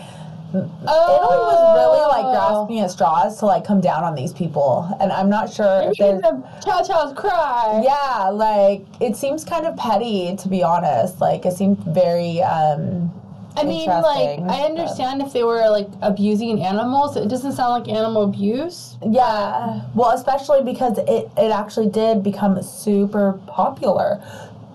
Italy 0.55 0.69
was 0.83 1.77
really 1.79 2.07
like 2.09 2.27
Oh. 2.27 2.67
grasping 2.67 2.81
at 2.81 2.91
straws 2.91 3.39
to 3.39 3.47
like 3.47 3.65
come 3.65 3.81
down 3.81 4.05
on 4.05 4.15
these 4.15 4.35
people, 4.35 4.87
and 5.01 5.11
I'm 5.11 5.31
not 5.31 5.51
sure 5.51 5.81
if 5.91 5.97
the 5.97 6.45
chow 6.63 6.83
chows 6.83 7.15
cry. 7.15 7.81
Yeah, 7.83 8.29
like 8.29 8.85
it 9.01 9.17
seems 9.17 9.45
kind 9.47 9.65
of 9.67 9.77
petty 9.79 10.37
to 10.37 10.49
be 10.51 10.63
honest. 10.63 11.23
Like 11.23 11.47
it 11.47 11.53
seemed 11.55 11.79
very. 11.79 12.43
um 12.43 13.11
I 13.57 13.65
mean, 13.65 13.89
like, 13.89 14.41
I 14.41 14.63
understand 14.63 15.23
if 15.23 15.33
they 15.33 15.45
were 15.45 15.69
like 15.69 15.89
abusing 16.01 16.63
animals. 16.63 17.17
It 17.17 17.29
doesn't 17.29 17.53
sound 17.53 17.71
like 17.71 17.93
animal 17.93 18.23
abuse. 18.23 18.97
Yeah, 19.07 19.83
well, 19.95 20.11
especially 20.11 20.63
because 20.63 20.99
it 20.99 21.31
it 21.37 21.51
actually 21.51 21.89
did 21.89 22.23
become 22.23 22.61
super 22.63 23.39
popular. 23.47 24.23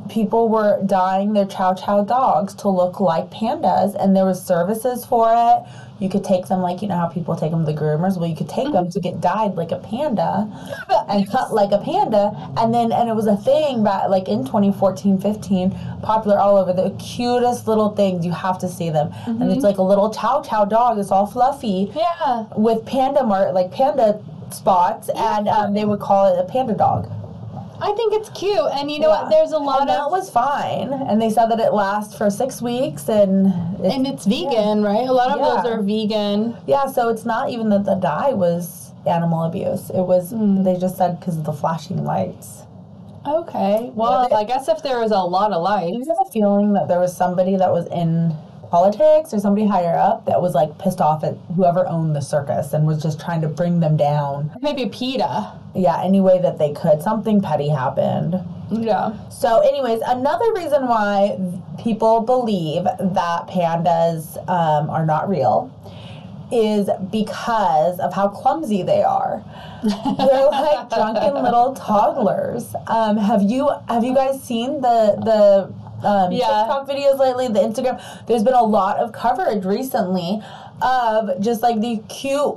People 0.09 0.49
were 0.49 0.81
dyeing 0.85 1.33
their 1.33 1.45
chow 1.45 1.73
chow 1.73 2.03
dogs 2.03 2.53
to 2.55 2.69
look 2.69 2.99
like 2.99 3.29
pandas, 3.29 3.95
and 3.95 4.15
there 4.15 4.25
was 4.25 4.41
services 4.43 5.05
for 5.05 5.31
it. 5.33 5.63
You 5.99 6.09
could 6.09 6.23
take 6.23 6.45
them 6.47 6.61
like 6.61 6.83
you 6.83 6.87
know 6.87 6.97
how 6.97 7.07
people 7.07 7.35
take 7.35 7.49
them 7.51 7.65
to 7.65 7.71
the 7.71 7.77
groomers. 7.77 8.17
Well, 8.17 8.29
you 8.29 8.35
could 8.35 8.49
take 8.49 8.71
them 8.71 8.91
to 8.91 8.99
get 8.99 9.19
dyed 9.19 9.55
like 9.55 9.71
a 9.71 9.79
panda 9.79 10.47
and 11.09 11.27
cut 11.29 11.51
like 11.53 11.71
a 11.71 11.79
panda, 11.79 12.31
and 12.57 12.73
then 12.73 12.91
and 12.91 13.09
it 13.09 13.15
was 13.15 13.25
a 13.27 13.35
thing 13.37 13.83
back 13.83 14.09
like 14.09 14.27
in 14.27 14.45
2014, 14.45 15.19
15, 15.19 15.71
popular 16.03 16.37
all 16.37 16.57
over. 16.57 16.71
The 16.71 16.95
cutest 16.99 17.67
little 17.67 17.95
things 17.95 18.25
you 18.25 18.31
have 18.31 18.59
to 18.59 18.69
see 18.69 18.89
them, 18.91 19.11
and 19.25 19.51
it's 19.51 19.63
like 19.63 19.77
a 19.77 19.83
little 19.83 20.13
chow 20.13 20.41
chow 20.41 20.65
dog. 20.65 20.99
It's 20.99 21.11
all 21.11 21.25
fluffy 21.25 21.91
Yeah. 21.95 22.45
with 22.55 22.85
panda 22.85 23.23
mar 23.23 23.51
like 23.51 23.71
panda 23.71 24.21
spots, 24.51 25.09
and 25.15 25.47
um, 25.47 25.73
they 25.73 25.83
would 25.85 25.99
call 25.99 26.31
it 26.33 26.39
a 26.39 26.43
panda 26.43 26.73
dog. 26.73 27.11
I 27.79 27.93
think 27.93 28.13
it's 28.13 28.29
cute. 28.29 28.57
And 28.73 28.89
you 28.89 28.99
know 28.99 29.09
Yeah. 29.09 29.21
what? 29.23 29.29
There's 29.29 29.51
a 29.51 29.57
lot 29.59 29.81
of 29.81 29.87
that 29.87 30.09
was 30.09 30.29
fine, 30.29 30.91
and 30.91 31.21
they 31.21 31.29
said 31.29 31.47
that 31.47 31.59
it 31.59 31.73
lasts 31.73 32.15
for 32.17 32.29
six 32.29 32.61
weeks, 32.61 33.07
and 33.07 33.53
it's, 33.79 33.93
and 33.93 34.07
it's 34.07 34.25
vegan, 34.25 34.81
right? 34.83 35.07
A 35.07 35.13
lot 35.13 35.31
of 35.31 35.39
those 35.63 35.71
are 35.71 35.81
vegan. 35.81 36.57
yeah, 36.65 36.87
so 36.87 37.09
it's 37.09 37.25
not 37.25 37.49
even 37.49 37.69
that 37.69 37.85
the 37.85 37.95
dye 37.95 38.33
was 38.33 38.91
animal 39.05 39.43
abuse. 39.43 39.89
It 39.91 40.01
was 40.01 40.31
Hmm. 40.31 40.63
they 40.63 40.75
just 40.75 40.97
said 40.97 41.19
because 41.19 41.37
of 41.37 41.43
the 41.45 41.53
flashing 41.53 42.03
lights. 42.03 42.63
Okay. 43.27 43.91
Well, 43.95 44.27
they- 44.29 44.35
I 44.35 44.43
guess 44.43 44.67
if 44.69 44.81
there 44.83 44.99
was 44.99 45.11
a 45.11 45.19
lot 45.19 45.51
of 45.51 45.61
lights. 45.61 45.91
you 45.97 46.05
have 46.07 46.25
a 46.27 46.31
feeling 46.31 46.73
that 46.73 46.87
there 46.87 46.99
was 46.99 47.13
somebody 47.15 47.55
that 47.57 47.71
was 47.71 47.85
in 47.87 48.33
politics 48.69 49.33
or 49.33 49.39
somebody 49.39 49.67
higher 49.67 49.97
up 49.97 50.25
that 50.25 50.41
was 50.41 50.53
like 50.53 50.77
pissed 50.77 51.01
off 51.01 51.23
at 51.23 51.35
whoever 51.55 51.87
owned 51.87 52.15
the 52.15 52.21
circus 52.21 52.73
and 52.73 52.85
was 52.85 53.01
just 53.01 53.19
trying 53.19 53.41
to 53.41 53.47
bring 53.47 53.79
them 53.79 53.97
down? 53.97 54.51
Maybe 54.61 54.87
PETA. 54.87 55.53
Yeah, 55.75 56.01
any 56.03 56.21
way 56.21 56.41
that 56.41 56.57
they 56.57 56.73
could. 56.73 57.01
Something 57.01 57.41
petty 57.41 57.69
happened. 57.69 58.35
Yeah. 58.71 59.29
So, 59.29 59.59
anyways, 59.59 60.01
another 60.05 60.53
reason 60.53 60.87
why 60.87 61.37
people 61.81 62.21
believe 62.21 62.83
that 62.83 63.47
pandas 63.47 64.37
um, 64.49 64.89
are 64.89 65.05
not 65.05 65.29
real 65.29 65.73
is 66.51 66.89
because 67.11 67.99
of 67.99 68.13
how 68.13 68.29
clumsy 68.29 68.81
they 68.83 69.03
are. 69.03 69.43
They're 69.83 70.45
like 70.51 70.89
drunken 70.89 71.43
little 71.43 71.73
toddlers. 71.73 72.73
Um, 72.87 73.17
have 73.17 73.41
you 73.43 73.69
have 73.89 74.03
you 74.03 74.13
guys 74.13 74.41
seen 74.41 74.81
the 74.81 75.15
the 75.23 75.73
um, 76.07 76.31
Yeah. 76.31 76.45
TikTok 76.47 76.87
videos 76.87 77.19
lately? 77.19 77.47
The 77.47 77.59
Instagram. 77.59 78.01
There's 78.27 78.43
been 78.43 78.53
a 78.53 78.63
lot 78.63 78.97
of 78.97 79.11
coverage 79.11 79.65
recently 79.65 80.41
of 80.81 81.39
just 81.41 81.61
like 81.61 81.79
these 81.81 81.99
cute 82.09 82.55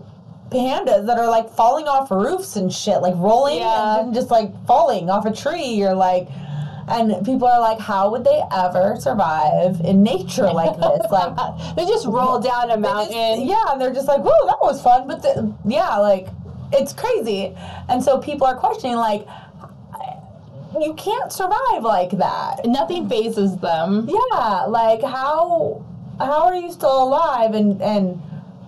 pandas 0.51 1.07
that 1.07 1.19
are 1.19 1.29
like 1.29 1.49
falling 1.51 1.87
off 1.87 2.11
roofs 2.11 2.57
and 2.57 2.73
shit, 2.73 3.03
like 3.03 3.15
rolling 3.17 3.59
Yeah. 3.59 4.01
and 4.01 4.15
just 4.15 4.31
like 4.31 4.51
falling 4.67 5.09
off 5.11 5.25
a 5.27 5.33
tree 5.33 5.83
or 5.83 5.95
like. 5.95 6.29
And 6.89 7.25
people 7.25 7.47
are 7.47 7.61
like, 7.61 7.79
how 7.79 8.11
would 8.11 8.25
they 8.25 8.43
ever 8.51 8.97
survive 8.99 9.81
in 9.83 10.03
nature 10.03 10.51
like 10.53 10.75
this? 10.77 11.09
Like, 11.13 11.37
they 11.77 11.85
just 11.87 12.05
roll 12.05 12.41
down 12.41 12.65
a 12.71 12.77
they 12.77 12.83
just- 12.83 13.13
mountain. 13.13 13.47
yeah, 13.47 13.63
and 13.71 13.81
they're 13.81 13.93
just 13.95 14.09
like, 14.09 14.23
whoa, 14.23 14.47
that 14.47 14.59
was 14.61 14.83
fun. 14.83 15.07
But 15.07 15.23
the, 15.23 15.55
yeah, 15.65 15.99
like, 15.99 16.27
it's 16.73 16.93
crazy. 16.93 17.55
And 17.89 18.03
so 18.03 18.19
people 18.19 18.45
are 18.45 18.57
questioning, 18.57 18.97
like, 18.97 19.25
you 20.79 20.95
can't 20.95 21.33
survive 21.33 21.83
like 21.83 22.11
that. 22.13 22.61
Nothing 22.67 23.09
fazes 23.09 23.57
them. 23.59 24.09
Yeah, 24.09 24.65
like, 24.69 25.03
how 25.03 25.85
how 26.19 26.43
are 26.45 26.55
you 26.55 26.71
still 26.71 27.03
alive 27.03 27.55
and, 27.55 27.81
and 27.81 28.21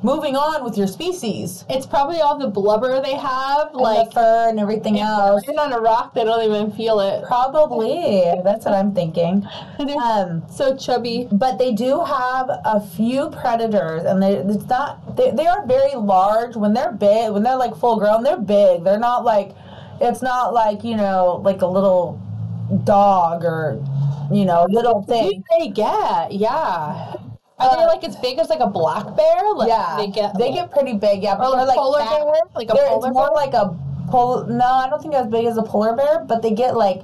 moving 0.02 0.34
on 0.36 0.64
with 0.64 0.76
your 0.76 0.86
species? 0.86 1.64
It's 1.68 1.84
probably 1.86 2.18
all 2.20 2.38
the 2.38 2.48
blubber 2.48 3.00
they 3.02 3.14
have. 3.14 3.74
Like, 3.74 3.98
Like, 3.98 4.08
the 4.08 4.14
fur 4.14 4.48
and 4.48 4.58
everything 4.58 4.98
else. 5.00 5.42
sitting 5.44 5.58
on 5.60 5.72
a 5.72 5.78
rock, 5.78 6.14
they 6.14 6.24
don't 6.24 6.42
even 6.42 6.72
feel 6.72 6.98
it. 7.00 7.24
Probably. 7.24 8.24
That's 8.42 8.64
what 8.64 8.74
I'm 8.74 8.94
thinking. 8.94 9.46
Um, 10.02 10.42
so 10.50 10.76
chubby. 10.76 11.28
but 11.30 11.58
they 11.58 11.72
do 11.72 12.02
have 12.04 12.48
a 12.64 12.80
few 12.80 13.28
predators 13.30 14.04
and 14.04 14.22
they 14.22 14.34
it's 14.36 14.66
not 14.68 15.16
they, 15.16 15.30
they 15.32 15.46
are 15.46 15.66
very 15.66 15.94
large 15.96 16.56
when 16.56 16.72
they're 16.72 16.92
big 16.92 17.30
when 17.32 17.42
they're 17.42 17.56
like 17.56 17.74
full 17.76 17.98
grown 17.98 18.22
they're 18.22 18.36
big 18.38 18.84
they're 18.84 18.98
not 18.98 19.24
like 19.24 19.54
it's 20.00 20.22
not 20.22 20.52
like 20.54 20.84
you 20.84 20.96
know 20.96 21.40
like 21.44 21.62
a 21.62 21.66
little 21.66 22.20
dog 22.84 23.44
or 23.44 23.82
you 24.32 24.44
know 24.44 24.66
little 24.70 25.02
thing 25.02 25.42
they 25.58 25.68
get? 25.68 26.32
Yeah. 26.32 27.14
Are 27.58 27.76
they 27.76 27.84
Uh, 27.84 27.86
like 27.86 28.02
as 28.02 28.16
big 28.16 28.38
as 28.38 28.48
like 28.50 28.60
a 28.60 28.66
black 28.66 29.14
bear? 29.16 29.52
Like, 29.54 29.68
yeah 29.68 29.96
They 29.96 30.08
get. 30.08 30.36
they 30.38 30.52
get 30.52 30.70
pretty 30.72 30.94
big 30.94 31.22
yeah 31.22 31.36
but 31.36 31.50
like 31.50 31.58
they're 31.58 31.66
like 31.66 31.76
polar 31.76 31.98
fat. 32.00 32.08
bear? 32.24 32.32
Like 32.56 32.70
a 32.70 32.74
They're- 32.74 32.88
polar 32.88 33.08
it's 33.08 33.14
more 33.14 33.26
bear? 33.28 33.34
like 33.34 33.54
a 33.54 33.76
pol 34.10 34.46
no 34.46 34.64
i 34.66 34.88
don't 34.90 35.00
think 35.00 35.14
as 35.14 35.26
big 35.28 35.46
as 35.46 35.56
a 35.56 35.62
polar 35.62 35.94
bear 35.94 36.24
but 36.26 36.42
they 36.42 36.50
get 36.50 36.76
like 36.76 37.02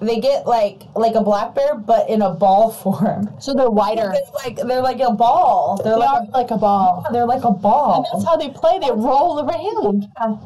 they 0.00 0.18
get 0.20 0.46
like 0.46 0.82
like 0.96 1.14
a 1.14 1.20
black 1.22 1.54
bear 1.54 1.74
but 1.74 2.08
in 2.08 2.22
a 2.22 2.30
ball 2.30 2.70
form 2.82 3.28
So 3.40 3.52
they're 3.54 3.70
wider. 3.70 4.12
they're 4.12 4.22
like 4.44 4.56
they're 4.56 4.80
like 4.80 5.00
a 5.00 5.10
ball 5.12 5.80
they're 5.82 5.94
They 5.94 5.98
like 6.00 6.22
are 6.22 6.26
like 6.32 6.50
a 6.50 6.56
ball. 6.56 7.04
a, 7.08 7.12
they're 7.12 7.26
like 7.26 7.44
a 7.44 7.50
ball 7.50 7.96
And 7.96 8.06
That's 8.12 8.24
how 8.24 8.36
they 8.36 8.50
play. 8.50 8.78
They 8.78 8.90
roll 8.92 9.40
around. 9.40 10.02
Yeah, 10.20 10.36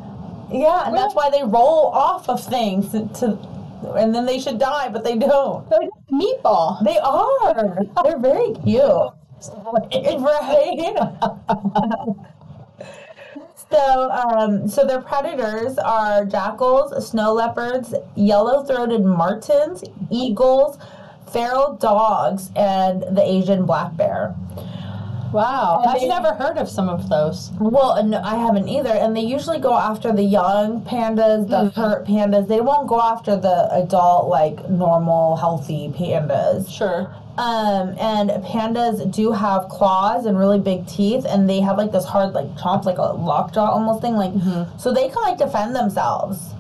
and 0.87 0.97
that's 0.97 1.15
why 1.15 1.31
they 1.31 1.43
roll 1.43 1.87
off 1.87 2.29
of 2.29 2.45
things 2.45 2.93
to, 2.93 3.39
and 3.97 4.15
then 4.15 4.27
they 4.27 4.39
should 4.39 4.59
die, 4.59 4.89
but 4.89 5.05
they 5.05 5.17
don't. 5.17 5.69
They're 5.69 5.81
like 5.81 5.91
meatball. 6.11 6.85
They 6.85 6.99
are. 6.99 7.79
They're 8.05 8.19
very 8.19 8.55
cute. 8.65 8.83
right? 9.51 11.07
so, 13.71 14.11
um, 14.11 14.69
so 14.69 14.87
their 14.87 15.01
predators 15.03 15.79
are 15.79 16.25
jackals, 16.25 17.09
snow 17.09 17.35
leopards, 17.35 17.95
yellow-throated 18.15 19.05
martens, 19.05 19.85
eagles, 20.11 20.79
feral 21.33 21.75
dogs, 21.75 22.51
and 22.57 23.03
the 23.03 23.23
Asian 23.23 23.67
black 23.67 23.97
bear. 23.97 24.35
Wow. 25.33 25.81
And 25.83 25.91
I've 25.91 26.01
they- 26.01 26.09
never 26.09 26.35
heard 26.35 26.59
of 26.59 26.69
some 26.69 26.89
of 26.89 27.09
those. 27.09 27.51
Well, 27.59 27.93
and 27.93 28.15
I 28.15 28.37
haven't 28.37 28.69
either. 28.69 28.91
And 28.91 29.17
they 29.17 29.23
usually 29.23 29.59
go 29.59 29.75
after 29.77 30.13
the 30.13 30.23
young 30.23 30.83
pandas, 30.83 31.49
the 31.49 31.71
hurt 31.79 32.07
pandas. 32.07 32.49
They 32.49 32.61
won't 32.61 32.89
go 32.89 33.01
after 33.01 33.37
the 33.37 33.69
adult, 33.75 34.29
like 34.29 34.69
normal, 34.71 35.37
healthy 35.37 35.89
pandas. 35.97 36.71
Sure. 36.71 37.15
Um, 37.39 37.95
and 38.01 38.31
pandas 38.45 39.13
do 39.15 39.31
have 39.33 39.69
claws 39.69 40.25
and 40.25 40.39
really 40.39 40.59
big 40.59 40.87
teeth, 40.87 41.27
and 41.29 41.49
they 41.51 41.61
have 41.61 41.77
like 41.77 41.93
this 41.93 42.07
hard, 42.07 42.33
like 42.33 42.47
chomp, 42.57 42.85
like 42.87 42.97
a 42.97 43.03
lockjaw 43.03 43.71
almost 43.71 44.01
thing. 44.01 44.15
Like, 44.15 44.33
so 44.79 44.93
they 44.93 45.09
can 45.09 45.23
like 45.23 45.37
defend 45.37 45.77
themselves. 45.77 46.55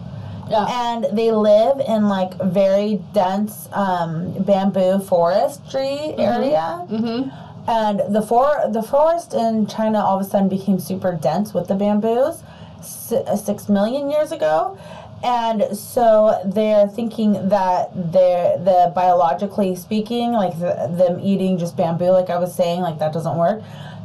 Yeah. 0.50 0.66
And 0.68 1.06
they 1.16 1.32
live 1.32 1.80
in 1.88 2.08
like 2.08 2.34
very 2.40 3.02
dense 3.14 3.68
um, 3.72 4.32
bamboo 4.44 5.00
forestry 5.00 6.14
area. 6.18 6.86
Mm-hmm. 6.88 7.30
And 7.68 8.00
the 8.14 8.22
for 8.22 8.64
the 8.68 8.82
forest 8.82 9.34
in 9.34 9.66
China 9.66 9.98
all 9.98 10.18
of 10.18 10.26
a 10.26 10.28
sudden 10.28 10.48
became 10.48 10.78
super 10.78 11.12
dense 11.12 11.52
with 11.52 11.68
the 11.68 11.74
bamboos 11.74 12.42
six 12.80 13.68
million 13.68 14.10
years 14.10 14.30
ago, 14.30 14.78
and 15.24 15.76
so 15.76 16.40
they're 16.44 16.86
thinking 16.86 17.48
that 17.48 17.90
they're 18.12 18.58
the 18.58 18.92
biologically 18.94 19.74
speaking, 19.74 20.32
like 20.32 20.58
the, 20.60 20.88
them 20.96 21.18
eating 21.20 21.58
just 21.58 21.76
bamboo, 21.76 22.10
like 22.10 22.30
I 22.30 22.38
was 22.38 22.54
saying, 22.54 22.82
like 22.82 22.98
that 22.98 23.12
doesn't 23.12 23.36
work. 23.36 23.62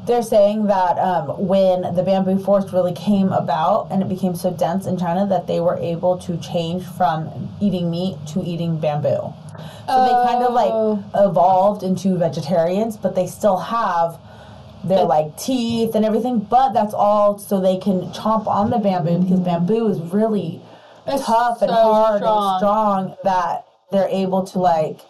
They're 0.08 0.24
saying 0.24 0.66
that 0.66 0.98
um, 0.98 1.48
when 1.48 1.94
the 1.94 2.02
bamboo 2.02 2.40
forest 2.44 2.74
really 2.74 2.94
came 2.94 3.32
about 3.32 3.90
and 3.92 4.02
it 4.02 4.10
became 4.10 4.36
so 4.36 4.52
dense 4.52 4.88
in 4.88 4.98
China 4.98 5.28
that 5.28 5.46
they 5.46 5.60
were 5.60 5.78
able 5.78 6.18
to 6.20 6.38
change 6.38 6.84
from 6.84 7.50
eating 7.62 7.92
meat 7.92 8.18
to 8.30 8.42
eating 8.44 8.80
bamboo. 8.80 9.32
So 9.88 10.04
they 10.06 10.32
kind 10.32 10.44
of 10.44 10.54
like 10.54 10.72
Oh. 10.74 11.04
evolved 11.16 11.84
into 11.84 12.18
vegetarians, 12.18 12.98
but 12.98 13.16
they 13.16 13.28
still 13.28 13.58
have 13.58 14.18
their 14.84 15.04
like 15.04 15.38
teeth 15.38 15.94
and 15.96 16.04
everything. 16.06 16.40
But 16.40 16.74
that's 16.74 16.94
all 16.94 17.38
so 17.38 17.60
they 17.60 17.78
can 17.78 18.02
chomp 18.14 18.48
on 18.48 18.70
the 18.70 18.78
bamboo 18.80 19.20
because 19.20 19.40
bamboo 19.42 19.88
is 19.90 20.00
really 20.00 20.62
It's 21.08 21.26
tough 21.26 21.62
and 21.62 21.72
hard 21.72 22.22
strong. 22.22 22.50
and 22.54 22.58
strong 22.60 23.16
that 23.24 23.66
they're 23.92 24.08
able 24.10 24.44
to 24.48 24.60
like 24.60 25.02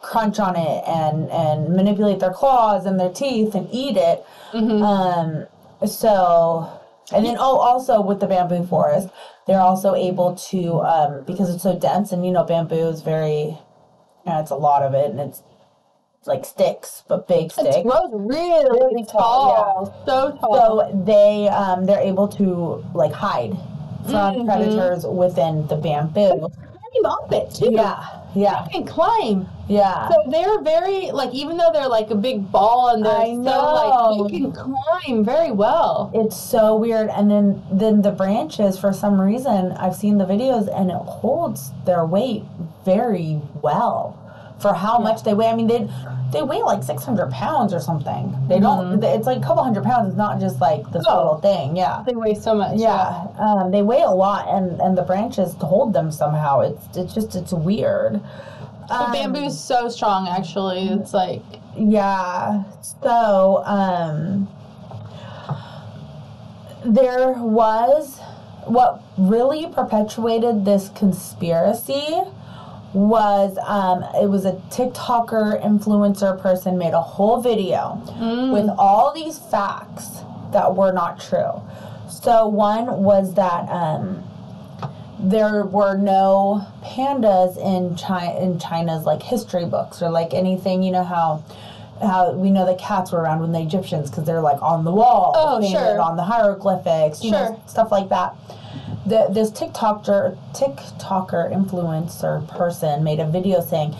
crunch 0.00 0.38
on 0.40 0.56
it 0.56 0.82
and 0.86 1.30
and 1.30 1.68
manipulate 1.74 2.18
their 2.20 2.32
claws 2.32 2.86
and 2.86 2.98
their 2.98 3.10
teeth 3.10 3.54
and 3.54 3.68
eat 3.72 3.96
it. 3.96 4.24
Mm-hmm. 4.52 4.82
Um, 4.82 5.46
so 5.86 6.68
and 7.12 7.24
then 7.26 7.36
oh 7.38 7.56
also 7.58 8.00
with 8.00 8.20
the 8.20 8.26
bamboo 8.26 8.64
forest 8.66 9.08
they're 9.46 9.60
also 9.60 9.94
able 9.94 10.34
to 10.50 10.80
um, 10.80 11.24
because 11.26 11.52
it's 11.52 11.62
so 11.62 11.78
dense 11.78 12.12
and 12.12 12.24
you 12.24 12.32
know 12.32 12.44
bamboo 12.44 12.88
is 12.88 13.02
very 13.02 13.58
yeah, 14.26 14.40
it's 14.40 14.50
a 14.52 14.56
lot 14.56 14.82
of 14.82 14.94
it 14.94 15.10
and 15.10 15.18
it's 15.20 15.42
like 16.26 16.44
sticks 16.44 17.02
but 17.08 17.26
big 17.26 17.50
sticks. 17.50 17.76
It 17.76 17.82
grows 17.82 18.08
really, 18.12 18.64
Really 18.70 19.04
tall, 19.04 19.54
tall. 19.90 20.02
So 20.06 20.38
tall. 20.40 20.54
so 20.90 21.04
they 21.04 21.48
um, 21.48 21.84
they're 21.86 21.98
able 22.00 22.28
to 22.28 22.84
like 22.94 23.12
hide 23.12 23.56
from 24.04 24.34
Mhm. 24.34 24.44
predators 24.46 25.04
within 25.06 25.66
the 25.66 25.76
bamboo 25.76 26.48
climb 27.00 27.06
up 27.12 27.32
it 27.32 27.54
too. 27.54 27.70
yeah 27.72 28.04
yeah 28.34 28.64
They 28.66 28.72
can 28.78 28.86
climb. 28.86 29.46
yeah 29.68 30.08
So 30.08 30.30
they're 30.30 30.60
very 30.62 31.10
like 31.10 31.32
even 31.34 31.56
though 31.58 31.70
they're 31.72 31.88
like 31.88 32.10
a 32.10 32.14
big 32.14 32.50
ball 32.50 32.88
and 32.94 33.04
they're 33.04 33.12
I 33.12 33.26
so 33.26 33.32
know. 33.34 34.16
like 34.22 34.32
they 34.32 34.38
can 34.38 34.52
climb 34.52 35.24
very 35.24 35.52
well. 35.52 36.10
it's 36.14 36.36
so 36.36 36.76
weird 36.76 37.08
and 37.10 37.30
then 37.30 37.62
then 37.70 38.02
the 38.02 38.10
branches 38.10 38.78
for 38.78 38.92
some 38.92 39.20
reason 39.20 39.72
i've 39.72 39.94
seen 39.96 40.18
the 40.18 40.24
videos 40.24 40.68
and 40.74 40.90
it 40.90 40.96
holds 40.96 41.70
their 41.84 42.06
weight 42.06 42.44
very 42.84 43.40
well 43.62 44.18
for 44.62 44.72
how 44.72 44.98
much 44.98 45.22
they 45.24 45.34
weigh 45.34 45.48
i 45.48 45.54
mean 45.56 45.66
they 45.66 45.88
they 46.32 46.42
weigh 46.42 46.62
like 46.62 46.82
600 46.82 47.30
pounds 47.30 47.74
or 47.74 47.80
something 47.80 48.34
they 48.48 48.58
don't 48.58 49.02
it's 49.04 49.26
like 49.26 49.38
a 49.38 49.40
couple 49.42 49.62
hundred 49.62 49.84
pounds 49.84 50.08
it's 50.08 50.16
not 50.16 50.40
just 50.40 50.60
like 50.60 50.88
this 50.92 51.04
Oh. 51.06 51.16
little 51.16 51.38
thing 51.38 51.76
yeah 51.76 52.02
They 52.06 52.14
weigh 52.14 52.34
so 52.34 52.54
much. 52.54 52.78
yeah 52.78 53.26
um, 53.38 53.70
they 53.70 53.82
weigh 53.82 54.00
a 54.02 54.10
lot 54.10 54.48
and 54.48 54.80
and 54.80 54.96
the 54.96 55.02
branches 55.02 55.52
hold 55.60 55.92
them 55.92 56.10
somehow 56.10 56.60
it's 56.60 56.96
it's 56.96 57.12
just 57.14 57.34
it's 57.34 57.52
weird 57.52 58.20
The 58.88 58.94
Um, 58.94 59.12
bamboo's 59.12 59.58
so 59.58 59.88
strong 59.88 60.26
actually. 60.28 60.88
It's 60.88 61.12
like 61.14 61.42
yeah. 61.76 62.64
So, 63.02 63.62
um, 63.64 64.46
there 66.84 67.32
was 67.32 68.18
what 68.66 69.02
really 69.16 69.66
perpetuated 69.68 70.64
this 70.64 70.88
conspiracy 70.90 72.20
was 72.94 73.56
um, 73.66 74.02
it 74.22 74.28
was 74.28 74.44
a 74.44 74.52
TikToker 74.70 75.62
influencer 75.62 76.38
person 76.40 76.76
made 76.78 76.92
a 76.92 77.00
whole 77.00 77.40
video 77.40 78.00
with 78.52 78.68
all 78.78 79.12
these 79.14 79.38
facts 79.38 80.20
that 80.52 80.74
were 80.76 80.92
not 80.92 81.18
true. 81.20 81.62
So 82.10 82.46
one 82.46 83.02
was 83.02 83.34
that 83.34 83.68
um, 83.70 84.22
there 85.18 85.64
were 85.64 85.96
no 85.96 86.66
pandas 86.82 87.56
in 87.56 87.96
China 87.96 88.38
in 88.38 88.58
China's 88.58 89.04
like 89.04 89.22
history 89.22 89.64
books 89.64 90.02
or 90.02 90.10
like 90.10 90.34
anything. 90.34 90.82
You 90.82 90.92
know 90.92 91.04
how 91.04 91.42
how 92.02 92.32
we 92.32 92.50
know 92.50 92.66
that 92.66 92.78
cats 92.78 93.12
were 93.12 93.20
around 93.20 93.40
when 93.40 93.52
the 93.52 93.60
Egyptians 93.60 94.10
because 94.10 94.24
they're 94.24 94.40
like 94.40 94.60
on 94.60 94.84
the 94.84 94.92
wall, 94.92 95.32
Oh, 95.36 95.66
sure. 95.70 96.00
on 96.00 96.16
the 96.16 96.24
hieroglyphics, 96.24 97.22
you 97.22 97.30
know, 97.30 97.62
stuff 97.66 97.90
like 97.92 98.08
that. 98.10 98.34
The, 99.06 99.28
this 99.30 99.50
TikToker, 99.50 100.36
TikToker 100.54 101.52
influencer 101.52 102.46
person 102.48 103.02
made 103.02 103.18
a 103.20 103.26
video 103.26 103.60
saying 103.60 103.94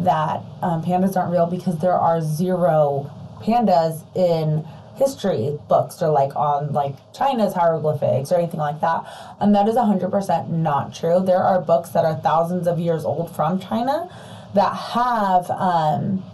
that 0.00 0.42
um, 0.62 0.82
pandas 0.82 1.16
aren't 1.16 1.32
real 1.32 1.46
because 1.46 1.78
there 1.78 1.92
are 1.92 2.20
zero 2.20 3.10
pandas 3.40 4.04
in 4.16 4.66
history 4.96 5.56
books 5.68 6.02
or 6.02 6.10
like 6.10 6.34
on 6.34 6.72
like 6.72 6.94
China's 7.12 7.54
hieroglyphics 7.54 8.32
or 8.32 8.36
anything 8.36 8.60
like 8.60 8.80
that. 8.80 9.04
And 9.40 9.54
that 9.54 9.68
is 9.68 9.76
100% 9.76 10.48
not 10.50 10.94
true. 10.94 11.20
There 11.24 11.42
are 11.42 11.60
books 11.60 11.90
that 11.90 12.04
are 12.04 12.16
thousands 12.16 12.66
of 12.66 12.78
years 12.78 13.04
old 13.04 13.34
from 13.34 13.60
China 13.60 14.10
that 14.54 14.74
have 14.74 15.50
um, 15.50 16.24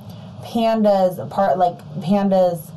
pandas, 0.42 1.28
part 1.30 1.58
like 1.58 1.78
pandas, 2.00 2.70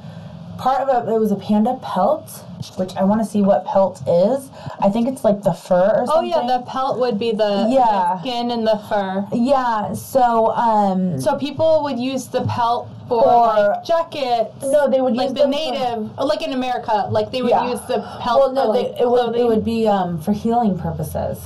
part 0.58 0.82
of 0.82 1.08
it, 1.08 1.12
it 1.12 1.20
was 1.20 1.32
a 1.32 1.36
panda 1.36 1.80
pelt, 1.82 2.44
which 2.78 2.96
I 2.96 3.04
want 3.04 3.22
to 3.22 3.26
see 3.26 3.42
what 3.42 3.66
pelt 3.66 4.02
is. 4.08 4.50
I 4.80 4.90
think 4.90 5.08
it's 5.08 5.24
like 5.24 5.44
the 5.44 5.54
fur 5.54 5.92
or 5.96 6.06
something. 6.08 6.34
Oh 6.34 6.42
yeah, 6.48 6.58
the 6.58 6.64
pelt 6.66 7.00
would 7.00 7.18
be 7.20 7.32
the, 7.32 7.68
Yeah. 7.70 8.16
the 8.16 8.22
skin 8.22 8.52
and 8.52 8.66
the 8.68 8.78
fur. 8.90 9.26
Yeah, 9.32 9.94
so 9.94 10.48
um 10.54 11.20
So 11.22 11.38
people 11.38 11.82
would 11.84 12.00
use 12.00 12.28
the 12.28 12.42
pelt 12.46 12.88
for, 13.08 13.24
For- 13.24 13.30
like 13.30 13.84
jackets. 13.86 14.64
no, 14.64 14.90
they 14.90 15.02
would 15.02 15.16
like 15.16 15.30
use 15.30 15.34
the 15.34 15.42
them 15.48 15.52
for- 15.54 15.72
native, 15.72 16.18
like 16.18 16.42
in 16.42 16.54
America, 16.54 17.08
like 17.12 17.32
they 17.32 17.42
would 17.42 17.52
Yeah. 17.52 17.70
use 17.70 17.82
the 17.82 18.00
pelt 18.22 18.40
well, 18.40 18.52
no, 18.54 18.66
for 18.68 18.74
they, 18.74 18.84
like 18.90 19.02
it 19.02 19.10
would 19.10 19.20
clothing. 19.22 19.42
it 19.42 19.48
would 19.48 19.64
be 19.66 19.88
um 19.88 20.18
for 20.20 20.32
healing 20.32 20.78
purposes. 20.78 21.40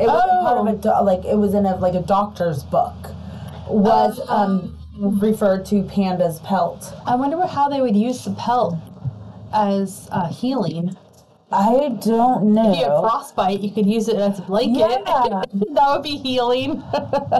It 0.00 0.06
was 0.06 0.22
a 0.24 0.42
part 0.44 0.58
of 0.58 0.66
a 0.66 0.72
do- 0.74 1.04
like 1.04 1.24
it 1.24 1.36
was 1.38 1.54
in 1.54 1.66
a 1.66 1.76
like 1.76 1.94
a 1.94 2.02
doctor's 2.02 2.62
book. 2.64 2.94
Was 3.68 4.20
Oh. 4.28 4.34
um 4.36 4.78
referred 4.98 5.64
to 5.66 5.82
panda's 5.84 6.38
pelt. 6.40 6.92
I 7.06 7.14
wonder 7.16 7.36
what, 7.38 7.48
how 7.50 7.68
they 7.68 7.80
would 7.80 7.96
use 7.96 8.24
the 8.24 8.32
pelt 8.32 8.76
as 9.52 10.08
uh, 10.10 10.28
healing. 10.28 10.96
I 11.50 11.90
don't 12.00 12.54
know. 12.54 12.72
If 12.72 12.78
you 12.78 12.84
had 12.84 13.00
frostbite, 13.00 13.60
you 13.60 13.70
could 13.70 13.86
use 13.86 14.08
it 14.08 14.16
as 14.16 14.38
a 14.38 14.42
blanket. 14.42 14.78
Yeah. 14.78 15.42
that 15.52 15.86
would 15.92 16.02
be 16.02 16.16
healing. 16.16 16.82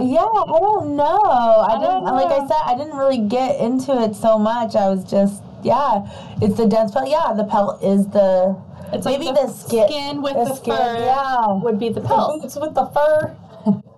Yeah, 0.02 0.24
I 0.24 0.58
don't 0.58 0.96
know. 0.96 1.20
I, 1.22 1.78
don't 1.80 2.04
didn't 2.04 2.16
like 2.16 2.32
I 2.32 2.46
said 2.46 2.56
I 2.64 2.74
didn't 2.76 2.96
really 2.96 3.18
get 3.28 3.60
into 3.60 3.92
it 4.02 4.14
so 4.16 4.38
much. 4.38 4.74
I 4.74 4.88
was 4.88 5.04
just 5.04 5.42
yeah, 5.62 6.08
it's 6.40 6.56
the 6.56 6.66
dense 6.66 6.92
pelt. 6.92 7.08
Yeah, 7.08 7.32
the 7.34 7.44
pelt 7.44 7.82
is 7.82 8.06
the 8.08 8.56
It's 8.92 9.04
maybe 9.06 9.26
like 9.26 9.36
the, 9.36 9.46
the 9.46 9.52
skin, 9.52 9.88
skin 9.88 10.22
with 10.22 10.34
the 10.34 10.44
the 10.44 10.54
skin, 10.56 10.76
fur 10.76 10.96
Yeah, 10.98 11.46
would 11.62 11.78
be 11.78 11.88
the 11.88 12.00
the 12.00 12.08
pelt. 12.08 12.42
boots 12.42 12.56
with 12.56 12.74
the 12.74 12.86
fur. 12.86 13.36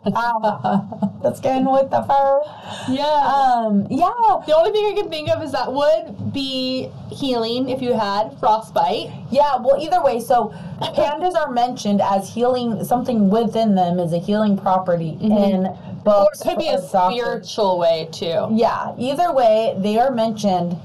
Ow. 0.06 1.18
the 1.22 1.34
skin 1.34 1.64
with 1.70 1.90
the 1.90 2.02
fur. 2.02 2.40
Yeah. 2.88 3.04
Um, 3.04 3.86
yeah. 3.90 4.10
the 4.46 4.54
only 4.54 4.70
thing 4.72 4.86
I 4.86 5.00
can 5.00 5.10
think 5.10 5.30
of 5.30 5.42
is 5.42 5.52
that 5.52 5.72
would 5.72 6.32
be 6.32 6.90
healing 7.10 7.68
if 7.70 7.80
you 7.80 7.94
had 7.94 8.38
frostbite. 8.38 9.10
Yeah, 9.30 9.56
well, 9.56 9.76
either 9.80 10.02
way, 10.02 10.20
so 10.20 10.52
pandas 10.80 11.34
are 11.34 11.50
mentioned 11.50 12.02
as 12.02 12.28
healing, 12.32 12.84
something 12.84 13.30
within 13.30 13.74
them 13.74 13.98
is 13.98 14.12
a 14.12 14.18
healing 14.18 14.56
property 14.58 15.16
in 15.20 15.30
Mm-hmm. 15.30 16.06
Or 16.06 16.24
books. 16.24 16.40
it 16.42 16.48
could 16.48 16.58
be 16.58 16.68
a 16.68 16.78
or 16.78 17.10
spiritual 17.10 17.78
way 17.78 18.08
too. 18.12 18.48
Yeah, 18.52 18.94
either 18.98 19.32
way, 19.32 19.74
they 19.78 19.98
are 19.98 20.10
mentioned 20.10 20.76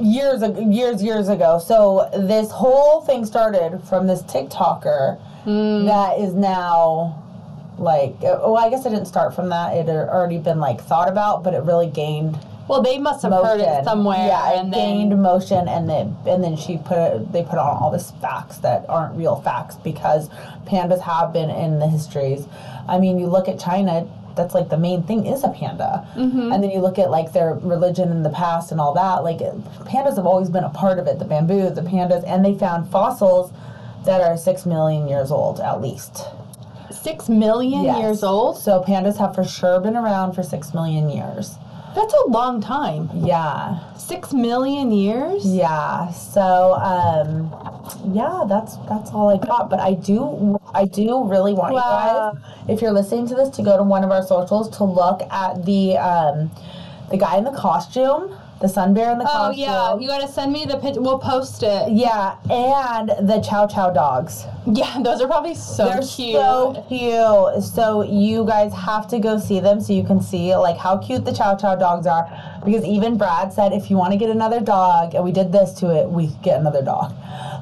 years 0.00 0.42
years 0.58 1.02
years 1.02 1.28
ago. 1.28 1.58
So 1.58 2.08
this 2.16 2.50
whole 2.50 3.00
thing 3.02 3.24
started 3.24 3.80
from 3.88 4.06
this 4.06 4.22
TikToker 4.22 5.18
Hmm. 5.44 5.86
that 5.86 6.20
is 6.20 6.34
now 6.34 7.21
like 7.78 8.20
well, 8.22 8.56
I 8.56 8.70
guess 8.70 8.84
it 8.86 8.90
didn't 8.90 9.06
start 9.06 9.34
from 9.34 9.48
that. 9.50 9.76
It 9.76 9.86
had 9.86 10.08
already 10.08 10.38
been 10.38 10.60
like 10.60 10.80
thought 10.80 11.08
about, 11.08 11.42
but 11.42 11.54
it 11.54 11.62
really 11.62 11.88
gained 11.88 12.38
Well, 12.68 12.82
they 12.82 12.98
must 12.98 13.22
have 13.22 13.30
motion. 13.32 13.46
heard 13.46 13.60
it 13.60 13.84
somewhere, 13.84 14.18
Yeah, 14.26 14.60
it 14.62 14.70
gained 14.70 15.12
then 15.12 15.22
motion, 15.22 15.68
and 15.68 15.88
then 15.88 16.16
and 16.26 16.44
then 16.44 16.56
she 16.56 16.78
put 16.78 16.98
it, 16.98 17.32
they 17.32 17.42
put 17.42 17.58
on 17.58 17.76
all 17.82 17.90
this 17.90 18.10
facts 18.20 18.58
that 18.58 18.84
aren't 18.88 19.16
real 19.16 19.36
facts 19.36 19.76
because 19.76 20.28
pandas 20.66 21.00
have 21.00 21.32
been 21.32 21.50
in 21.50 21.78
the 21.78 21.88
histories. 21.88 22.46
I 22.88 22.98
mean, 22.98 23.18
you 23.18 23.26
look 23.26 23.48
at 23.48 23.58
China. 23.58 24.06
That's 24.34 24.54
like 24.54 24.70
the 24.70 24.78
main 24.78 25.02
thing 25.02 25.26
is 25.26 25.44
a 25.44 25.50
panda, 25.50 26.06
Mm-hmm. 26.16 26.52
and 26.52 26.62
then 26.64 26.70
you 26.70 26.80
look 26.80 26.98
at 26.98 27.10
like 27.10 27.32
their 27.34 27.52
religion 27.54 28.10
in 28.10 28.22
the 28.22 28.30
past 28.30 28.72
and 28.72 28.80
all 28.80 28.94
that. 28.94 29.22
Like 29.24 29.38
pandas 29.40 30.16
have 30.16 30.24
always 30.26 30.48
been 30.48 30.64
a 30.64 30.70
part 30.70 30.98
of 30.98 31.06
it. 31.06 31.18
The 31.18 31.26
bamboo, 31.26 31.68
the 31.68 31.82
pandas, 31.82 32.24
and 32.26 32.42
they 32.42 32.54
found 32.54 32.88
fossils 32.90 33.52
that 34.06 34.20
are 34.22 34.36
six 34.38 34.64
million 34.64 35.06
years 35.06 35.30
old 35.30 35.60
at 35.60 35.82
least. 35.82 36.24
Six 37.02 37.28
million 37.28 37.84
Yes. 37.84 37.98
years 37.98 38.22
old. 38.22 38.56
So 38.58 38.82
pandas 38.86 39.18
have 39.18 39.34
for 39.34 39.44
sure 39.44 39.80
been 39.80 39.96
around 39.96 40.32
for 40.34 40.42
six 40.42 40.72
million 40.74 41.08
years. 41.10 41.56
That's 41.94 42.14
a 42.14 42.28
long 42.28 42.60
time. 42.62 43.10
Yeah. 43.14 43.78
Six 43.98 44.32
million 44.32 44.92
years. 44.92 45.44
Yeah. 45.44 46.10
So, 46.12 46.72
um, 46.74 47.52
yeah, 48.14 48.44
that's 48.48 48.76
that's 48.88 49.10
all 49.12 49.28
I 49.28 49.36
got. 49.36 49.68
But 49.68 49.80
I 49.80 49.92
do, 49.94 50.58
I 50.74 50.86
do 50.86 51.24
really 51.24 51.52
want 51.52 51.74
Wow. 51.74 52.32
you 52.32 52.38
guys, 52.38 52.44
if 52.68 52.80
you're 52.80 52.92
listening 52.92 53.26
to 53.28 53.34
this, 53.34 53.50
to 53.56 53.62
go 53.62 53.76
to 53.76 53.82
one 53.82 54.04
of 54.04 54.10
our 54.10 54.22
socials 54.26 54.70
to 54.78 54.84
look 54.84 55.20
at 55.30 55.66
the 55.66 55.98
um, 55.98 56.50
the 57.10 57.18
guy 57.18 57.36
in 57.36 57.44
the 57.44 57.52
costume, 57.52 58.34
the 58.62 58.68
sun 58.68 58.94
bear 58.94 59.10
in 59.12 59.18
the 59.18 59.26
Oh 59.28 59.50
yeah, 59.50 59.98
you 59.98 60.06
gotta 60.06 60.28
send 60.28 60.52
me 60.52 60.64
the 60.64 60.76
picture. 60.78 61.00
We'll 61.02 61.18
post 61.18 61.62
it. 61.62 61.90
yeah, 61.92 62.36
and 62.48 63.08
the 63.28 63.40
Chow 63.46 63.66
Chow 63.66 63.90
dogs. 63.90 64.46
Yeah, 64.66 64.98
those 65.02 65.20
are 65.20 65.26
probably 65.26 65.54
so 65.56 65.84
They're 65.86 66.00
cute. 66.00 66.36
so 66.40 66.84
cute. 66.88 67.64
So 67.64 68.02
you 68.02 68.46
guys 68.46 68.72
have 68.72 69.08
to 69.08 69.18
go 69.18 69.38
see 69.38 69.58
them 69.60 69.80
so 69.80 69.92
you 69.92 70.04
can 70.04 70.20
see 70.22 70.54
like 70.56 70.76
how 70.78 70.96
cute 70.96 71.24
the 71.24 71.32
Chow 71.32 71.56
Chow 71.56 71.74
dogs 71.74 72.06
are. 72.06 72.30
Because 72.64 72.84
even 72.84 73.18
Brad 73.18 73.52
said 73.52 73.72
if 73.72 73.90
you 73.90 73.96
want 73.96 74.12
to 74.12 74.18
get 74.18 74.30
another 74.30 74.60
dog, 74.60 75.14
and 75.16 75.24
we 75.24 75.32
did 75.32 75.50
this 75.50 75.72
to 75.80 75.90
it, 75.90 76.08
we 76.08 76.28
get 76.44 76.60
another 76.60 76.80
dog. 76.82 77.12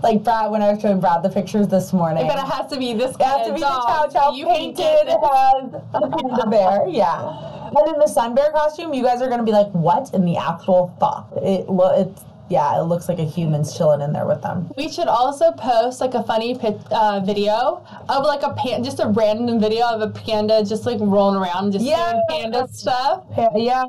Like 0.03 0.23
Brad, 0.23 0.51
when 0.51 0.61
I 0.61 0.73
was 0.73 0.83
showing 0.83 1.01
Brad 1.01 1.23
the 1.23 1.31
pictures 1.31 1.67
this 1.69 1.93
morning, 1.95 2.27
but 2.27 2.37
it 2.37 2.45
has 2.53 2.71
to 2.71 2.79
be 2.79 2.93
this. 2.93 3.17
it 3.17 3.23
has 3.23 3.47
to 3.47 3.51
of 3.51 3.55
be 3.57 3.63
dog, 3.63 4.11
the 4.13 4.19
Chow 4.19 4.29
Chow 4.29 4.33
you 4.37 4.47
painted 4.47 4.77
painted 4.77 5.09
it. 5.09 5.19
as 5.23 5.71
the 5.93 6.09
panda 6.09 6.47
bear. 6.51 6.87
Yeah. 6.89 7.57
And 7.77 7.95
in 7.95 7.99
the 7.99 8.07
sun 8.09 8.35
bear 8.35 8.51
costume, 8.51 8.93
you 8.95 9.03
guys 9.03 9.23
are 9.23 9.29
gonna 9.29 9.43
be 9.45 9.53
like, 9.53 9.71
what 9.73 10.13
in 10.15 10.25
the 10.25 10.37
actual 10.37 10.95
fuck? 11.01 11.29
It 11.37 11.69
lo- 11.69 11.95
it's 12.01 12.23
yeah, 12.49 12.81
it 12.81 12.83
looks 12.83 13.09
like 13.09 13.21
a 13.21 13.25
human's 13.25 13.77
chilling 13.79 14.01
in 14.01 14.13
there 14.13 14.27
with 14.27 14.43
them. 14.43 14.73
We 14.77 14.89
should 14.89 15.07
also 15.07 15.53
post 15.53 16.01
like 16.01 16.15
a 16.15 16.25
funny 16.25 16.59
pit, 16.59 16.81
uh, 16.91 17.21
video 17.21 17.81
of 18.09 18.25
like 18.25 18.43
a 18.43 18.53
pan, 18.55 18.83
just 18.83 18.99
a 18.99 19.07
random 19.07 19.61
video 19.61 19.87
of 19.87 20.01
a 20.01 20.09
panda 20.11 20.65
just 20.65 20.85
like 20.85 20.99
rolling 21.01 21.41
around, 21.41 21.71
just 21.71 21.85
Yeah. 21.85 22.11
doing 22.11 22.25
panda 22.29 22.67
stuff. 22.73 23.23
Yeah, 23.55 23.85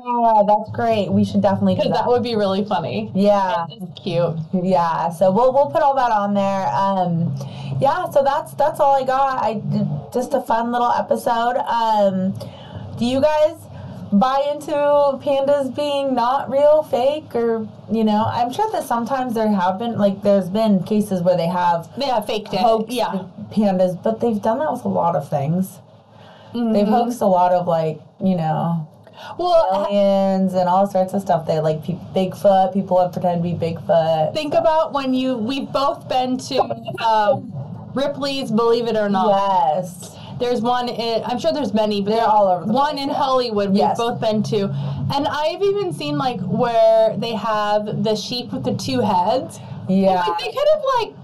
that's 0.46 0.70
great. 0.70 1.10
We 1.10 1.24
should 1.24 1.40
definitely 1.42 1.74
Because 1.74 1.90
that. 1.90 2.04
that 2.04 2.06
would 2.06 2.22
be 2.22 2.36
really 2.36 2.64
funny. 2.64 3.10
Yeah. 3.16 3.66
It's 3.68 4.00
cute. 4.00 4.36
Yeah, 4.52 5.10
so 5.10 5.32
we'll 5.32 5.52
we'll 5.52 5.66
put 5.66 5.82
all 5.82 5.96
that 5.96 6.12
on 6.12 6.32
there. 6.32 6.68
Um, 6.72 7.34
yeah, 7.80 8.08
so 8.10 8.22
that's 8.22 8.52
that's 8.54 8.78
all 8.78 8.94
I 8.94 9.02
got. 9.02 9.42
I 9.42 9.60
just 10.14 10.34
a 10.34 10.40
fun 10.40 10.70
little 10.70 10.92
episode. 10.92 11.56
Um, 11.66 12.32
do 12.96 13.04
you 13.06 13.20
guys 13.20 13.54
buy 14.12 14.46
into 14.52 14.72
pandas 14.72 15.74
being 15.74 16.14
not 16.14 16.50
real, 16.50 16.82
fake, 16.82 17.34
or 17.34 17.66
you 17.90 18.04
know? 18.04 18.24
I'm 18.26 18.52
sure 18.52 18.70
that 18.72 18.84
sometimes 18.84 19.34
there 19.34 19.48
have 19.50 19.78
been 19.78 19.98
like 19.98 20.22
there's 20.22 20.50
been 20.50 20.82
cases 20.84 21.22
where 21.22 21.36
they 21.36 21.46
have 21.48 21.88
They 21.98 22.06
have 22.06 22.26
faked 22.26 22.50
it. 22.52 22.60
Yeah. 22.90 23.24
pandas, 23.50 24.00
but 24.02 24.20
they've 24.20 24.40
done 24.40 24.58
that 24.58 24.72
with 24.72 24.84
a 24.84 24.88
lot 24.88 25.16
of 25.16 25.28
things. 25.28 25.78
Mm-hmm. 26.54 26.72
They've 26.72 26.86
hoaxed 26.86 27.20
a 27.22 27.26
lot 27.26 27.52
of 27.52 27.66
like 27.66 28.00
you 28.22 28.36
know 28.36 28.86
Well, 29.38 29.86
aliens 29.88 30.52
and 30.54 30.68
all 30.68 30.86
sorts 30.86 31.14
of 31.14 31.22
stuff. 31.22 31.46
They 31.46 31.60
like 31.60 31.82
pe- 31.82 31.98
Bigfoot. 32.14 32.74
People 32.74 33.00
have 33.00 33.12
pretend 33.12 33.42
to 33.42 33.48
be 33.48 33.54
Bigfoot. 33.54 34.34
think 34.34 34.52
about 34.54 34.92
when 34.92 35.14
you 35.14 35.36
we've 35.38 35.70
both 35.72 36.06
been 36.08 36.36
to 36.38 36.58
um, 37.04 37.50
Ripley's 37.94 38.50
Believe 38.50 38.86
It 38.88 38.96
or 38.96 39.08
Not. 39.08 39.28
Yes. 39.28 40.16
There's 40.42 40.60
one 40.60 40.88
in 40.88 41.22
I'm 41.24 41.38
sure 41.38 41.52
there's 41.52 41.72
many, 41.72 42.02
but 42.02 42.10
They're 42.10 42.26
all 42.26 42.48
over 42.48 42.66
the 42.66 42.72
one 42.72 42.94
place, 42.94 43.02
in 43.04 43.08
yeah. 43.10 43.14
Hollywood 43.14 43.70
we've 43.70 43.96
both 43.96 44.20
been 44.20 44.42
to. 44.44 44.64
And 45.14 45.28
I've 45.28 45.62
even 45.62 45.92
seen 45.92 46.18
like 46.18 46.40
where 46.40 47.16
they 47.16 47.34
have 47.34 48.02
the 48.02 48.16
sheep 48.16 48.52
with 48.52 48.64
the 48.64 48.74
two 48.74 49.00
heads. 49.00 49.60
Yeah. 49.88 50.24
Like, 50.26 50.38
they 50.40 50.50
could 50.50 50.68
have 50.74 50.82
like 50.98 51.14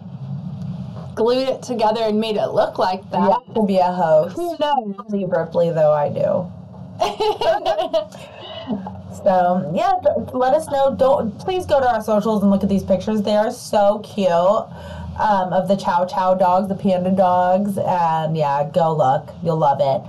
glued 1.16 1.48
it 1.48 1.62
together 1.62 2.02
and 2.02 2.20
made 2.20 2.37
it 2.37 2.46
look 2.50 2.78
like 2.78 3.02
that. 3.11 3.20
Have 3.20 3.54
to 3.54 3.66
be 3.66 3.78
a 3.78 3.92
host. 3.92 4.37
Who 4.37 4.57
knows? 4.61 4.94
Leave 5.09 5.31
Ripley 5.31 5.70
though, 5.70 5.92
I 5.92 6.09
do. 6.11 6.52
So 9.24 9.72
yeah, 9.74 9.94
let 10.33 10.54
us 10.54 10.68
know. 10.68 10.94
Don't 10.94 11.37
please 11.40 11.66
go 11.66 11.81
to 11.81 11.90
our 11.90 12.02
socials 12.02 12.42
and 12.42 12.50
look 12.52 12.62
at 12.62 12.68
these 12.68 12.85
pictures. 12.85 13.22
They 13.22 13.35
are 13.35 13.50
so 13.50 13.98
cute. 14.00 14.28
Um, 15.18 15.52
of 15.52 15.66
the 15.66 15.76
Chow 15.76 16.04
Chow 16.04 16.35
dogs, 16.35 16.68
the 16.68 16.76
panda 16.76 17.11
dogs, 17.11 17.76
and 17.76 18.37
yeah, 18.37 18.70
go 18.72 18.94
look. 18.94 19.31
You'll 19.42 19.57
love 19.57 19.81
it. 19.81 20.09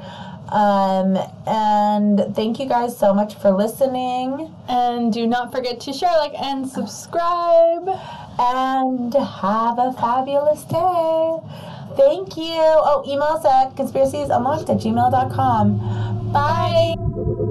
Um, 0.51 1.17
and 1.45 2.35
thank 2.35 2.59
you 2.59 2.67
guys 2.67 2.97
so 2.97 3.13
much 3.13 3.35
for 3.35 3.51
listening. 3.51 4.53
And 4.67 5.13
do 5.13 5.27
not 5.27 5.51
forget 5.51 5.79
to 5.81 5.93
share, 5.93 6.15
like, 6.17 6.33
and 6.39 6.67
subscribe. 6.67 7.89
And 8.39 9.13
have 9.13 9.77
a 9.77 9.93
fabulous 9.93 10.63
day. 10.63 11.37
Thank 11.95 12.37
you. 12.37 12.61
Oh, 12.61 13.03
email 13.05 13.23
us 13.23 13.45
at 13.45 13.75
conspiraciesunlocked 13.75 14.69
at 14.69 14.77
gmail.com. 14.77 16.31
Bye. 16.31 17.48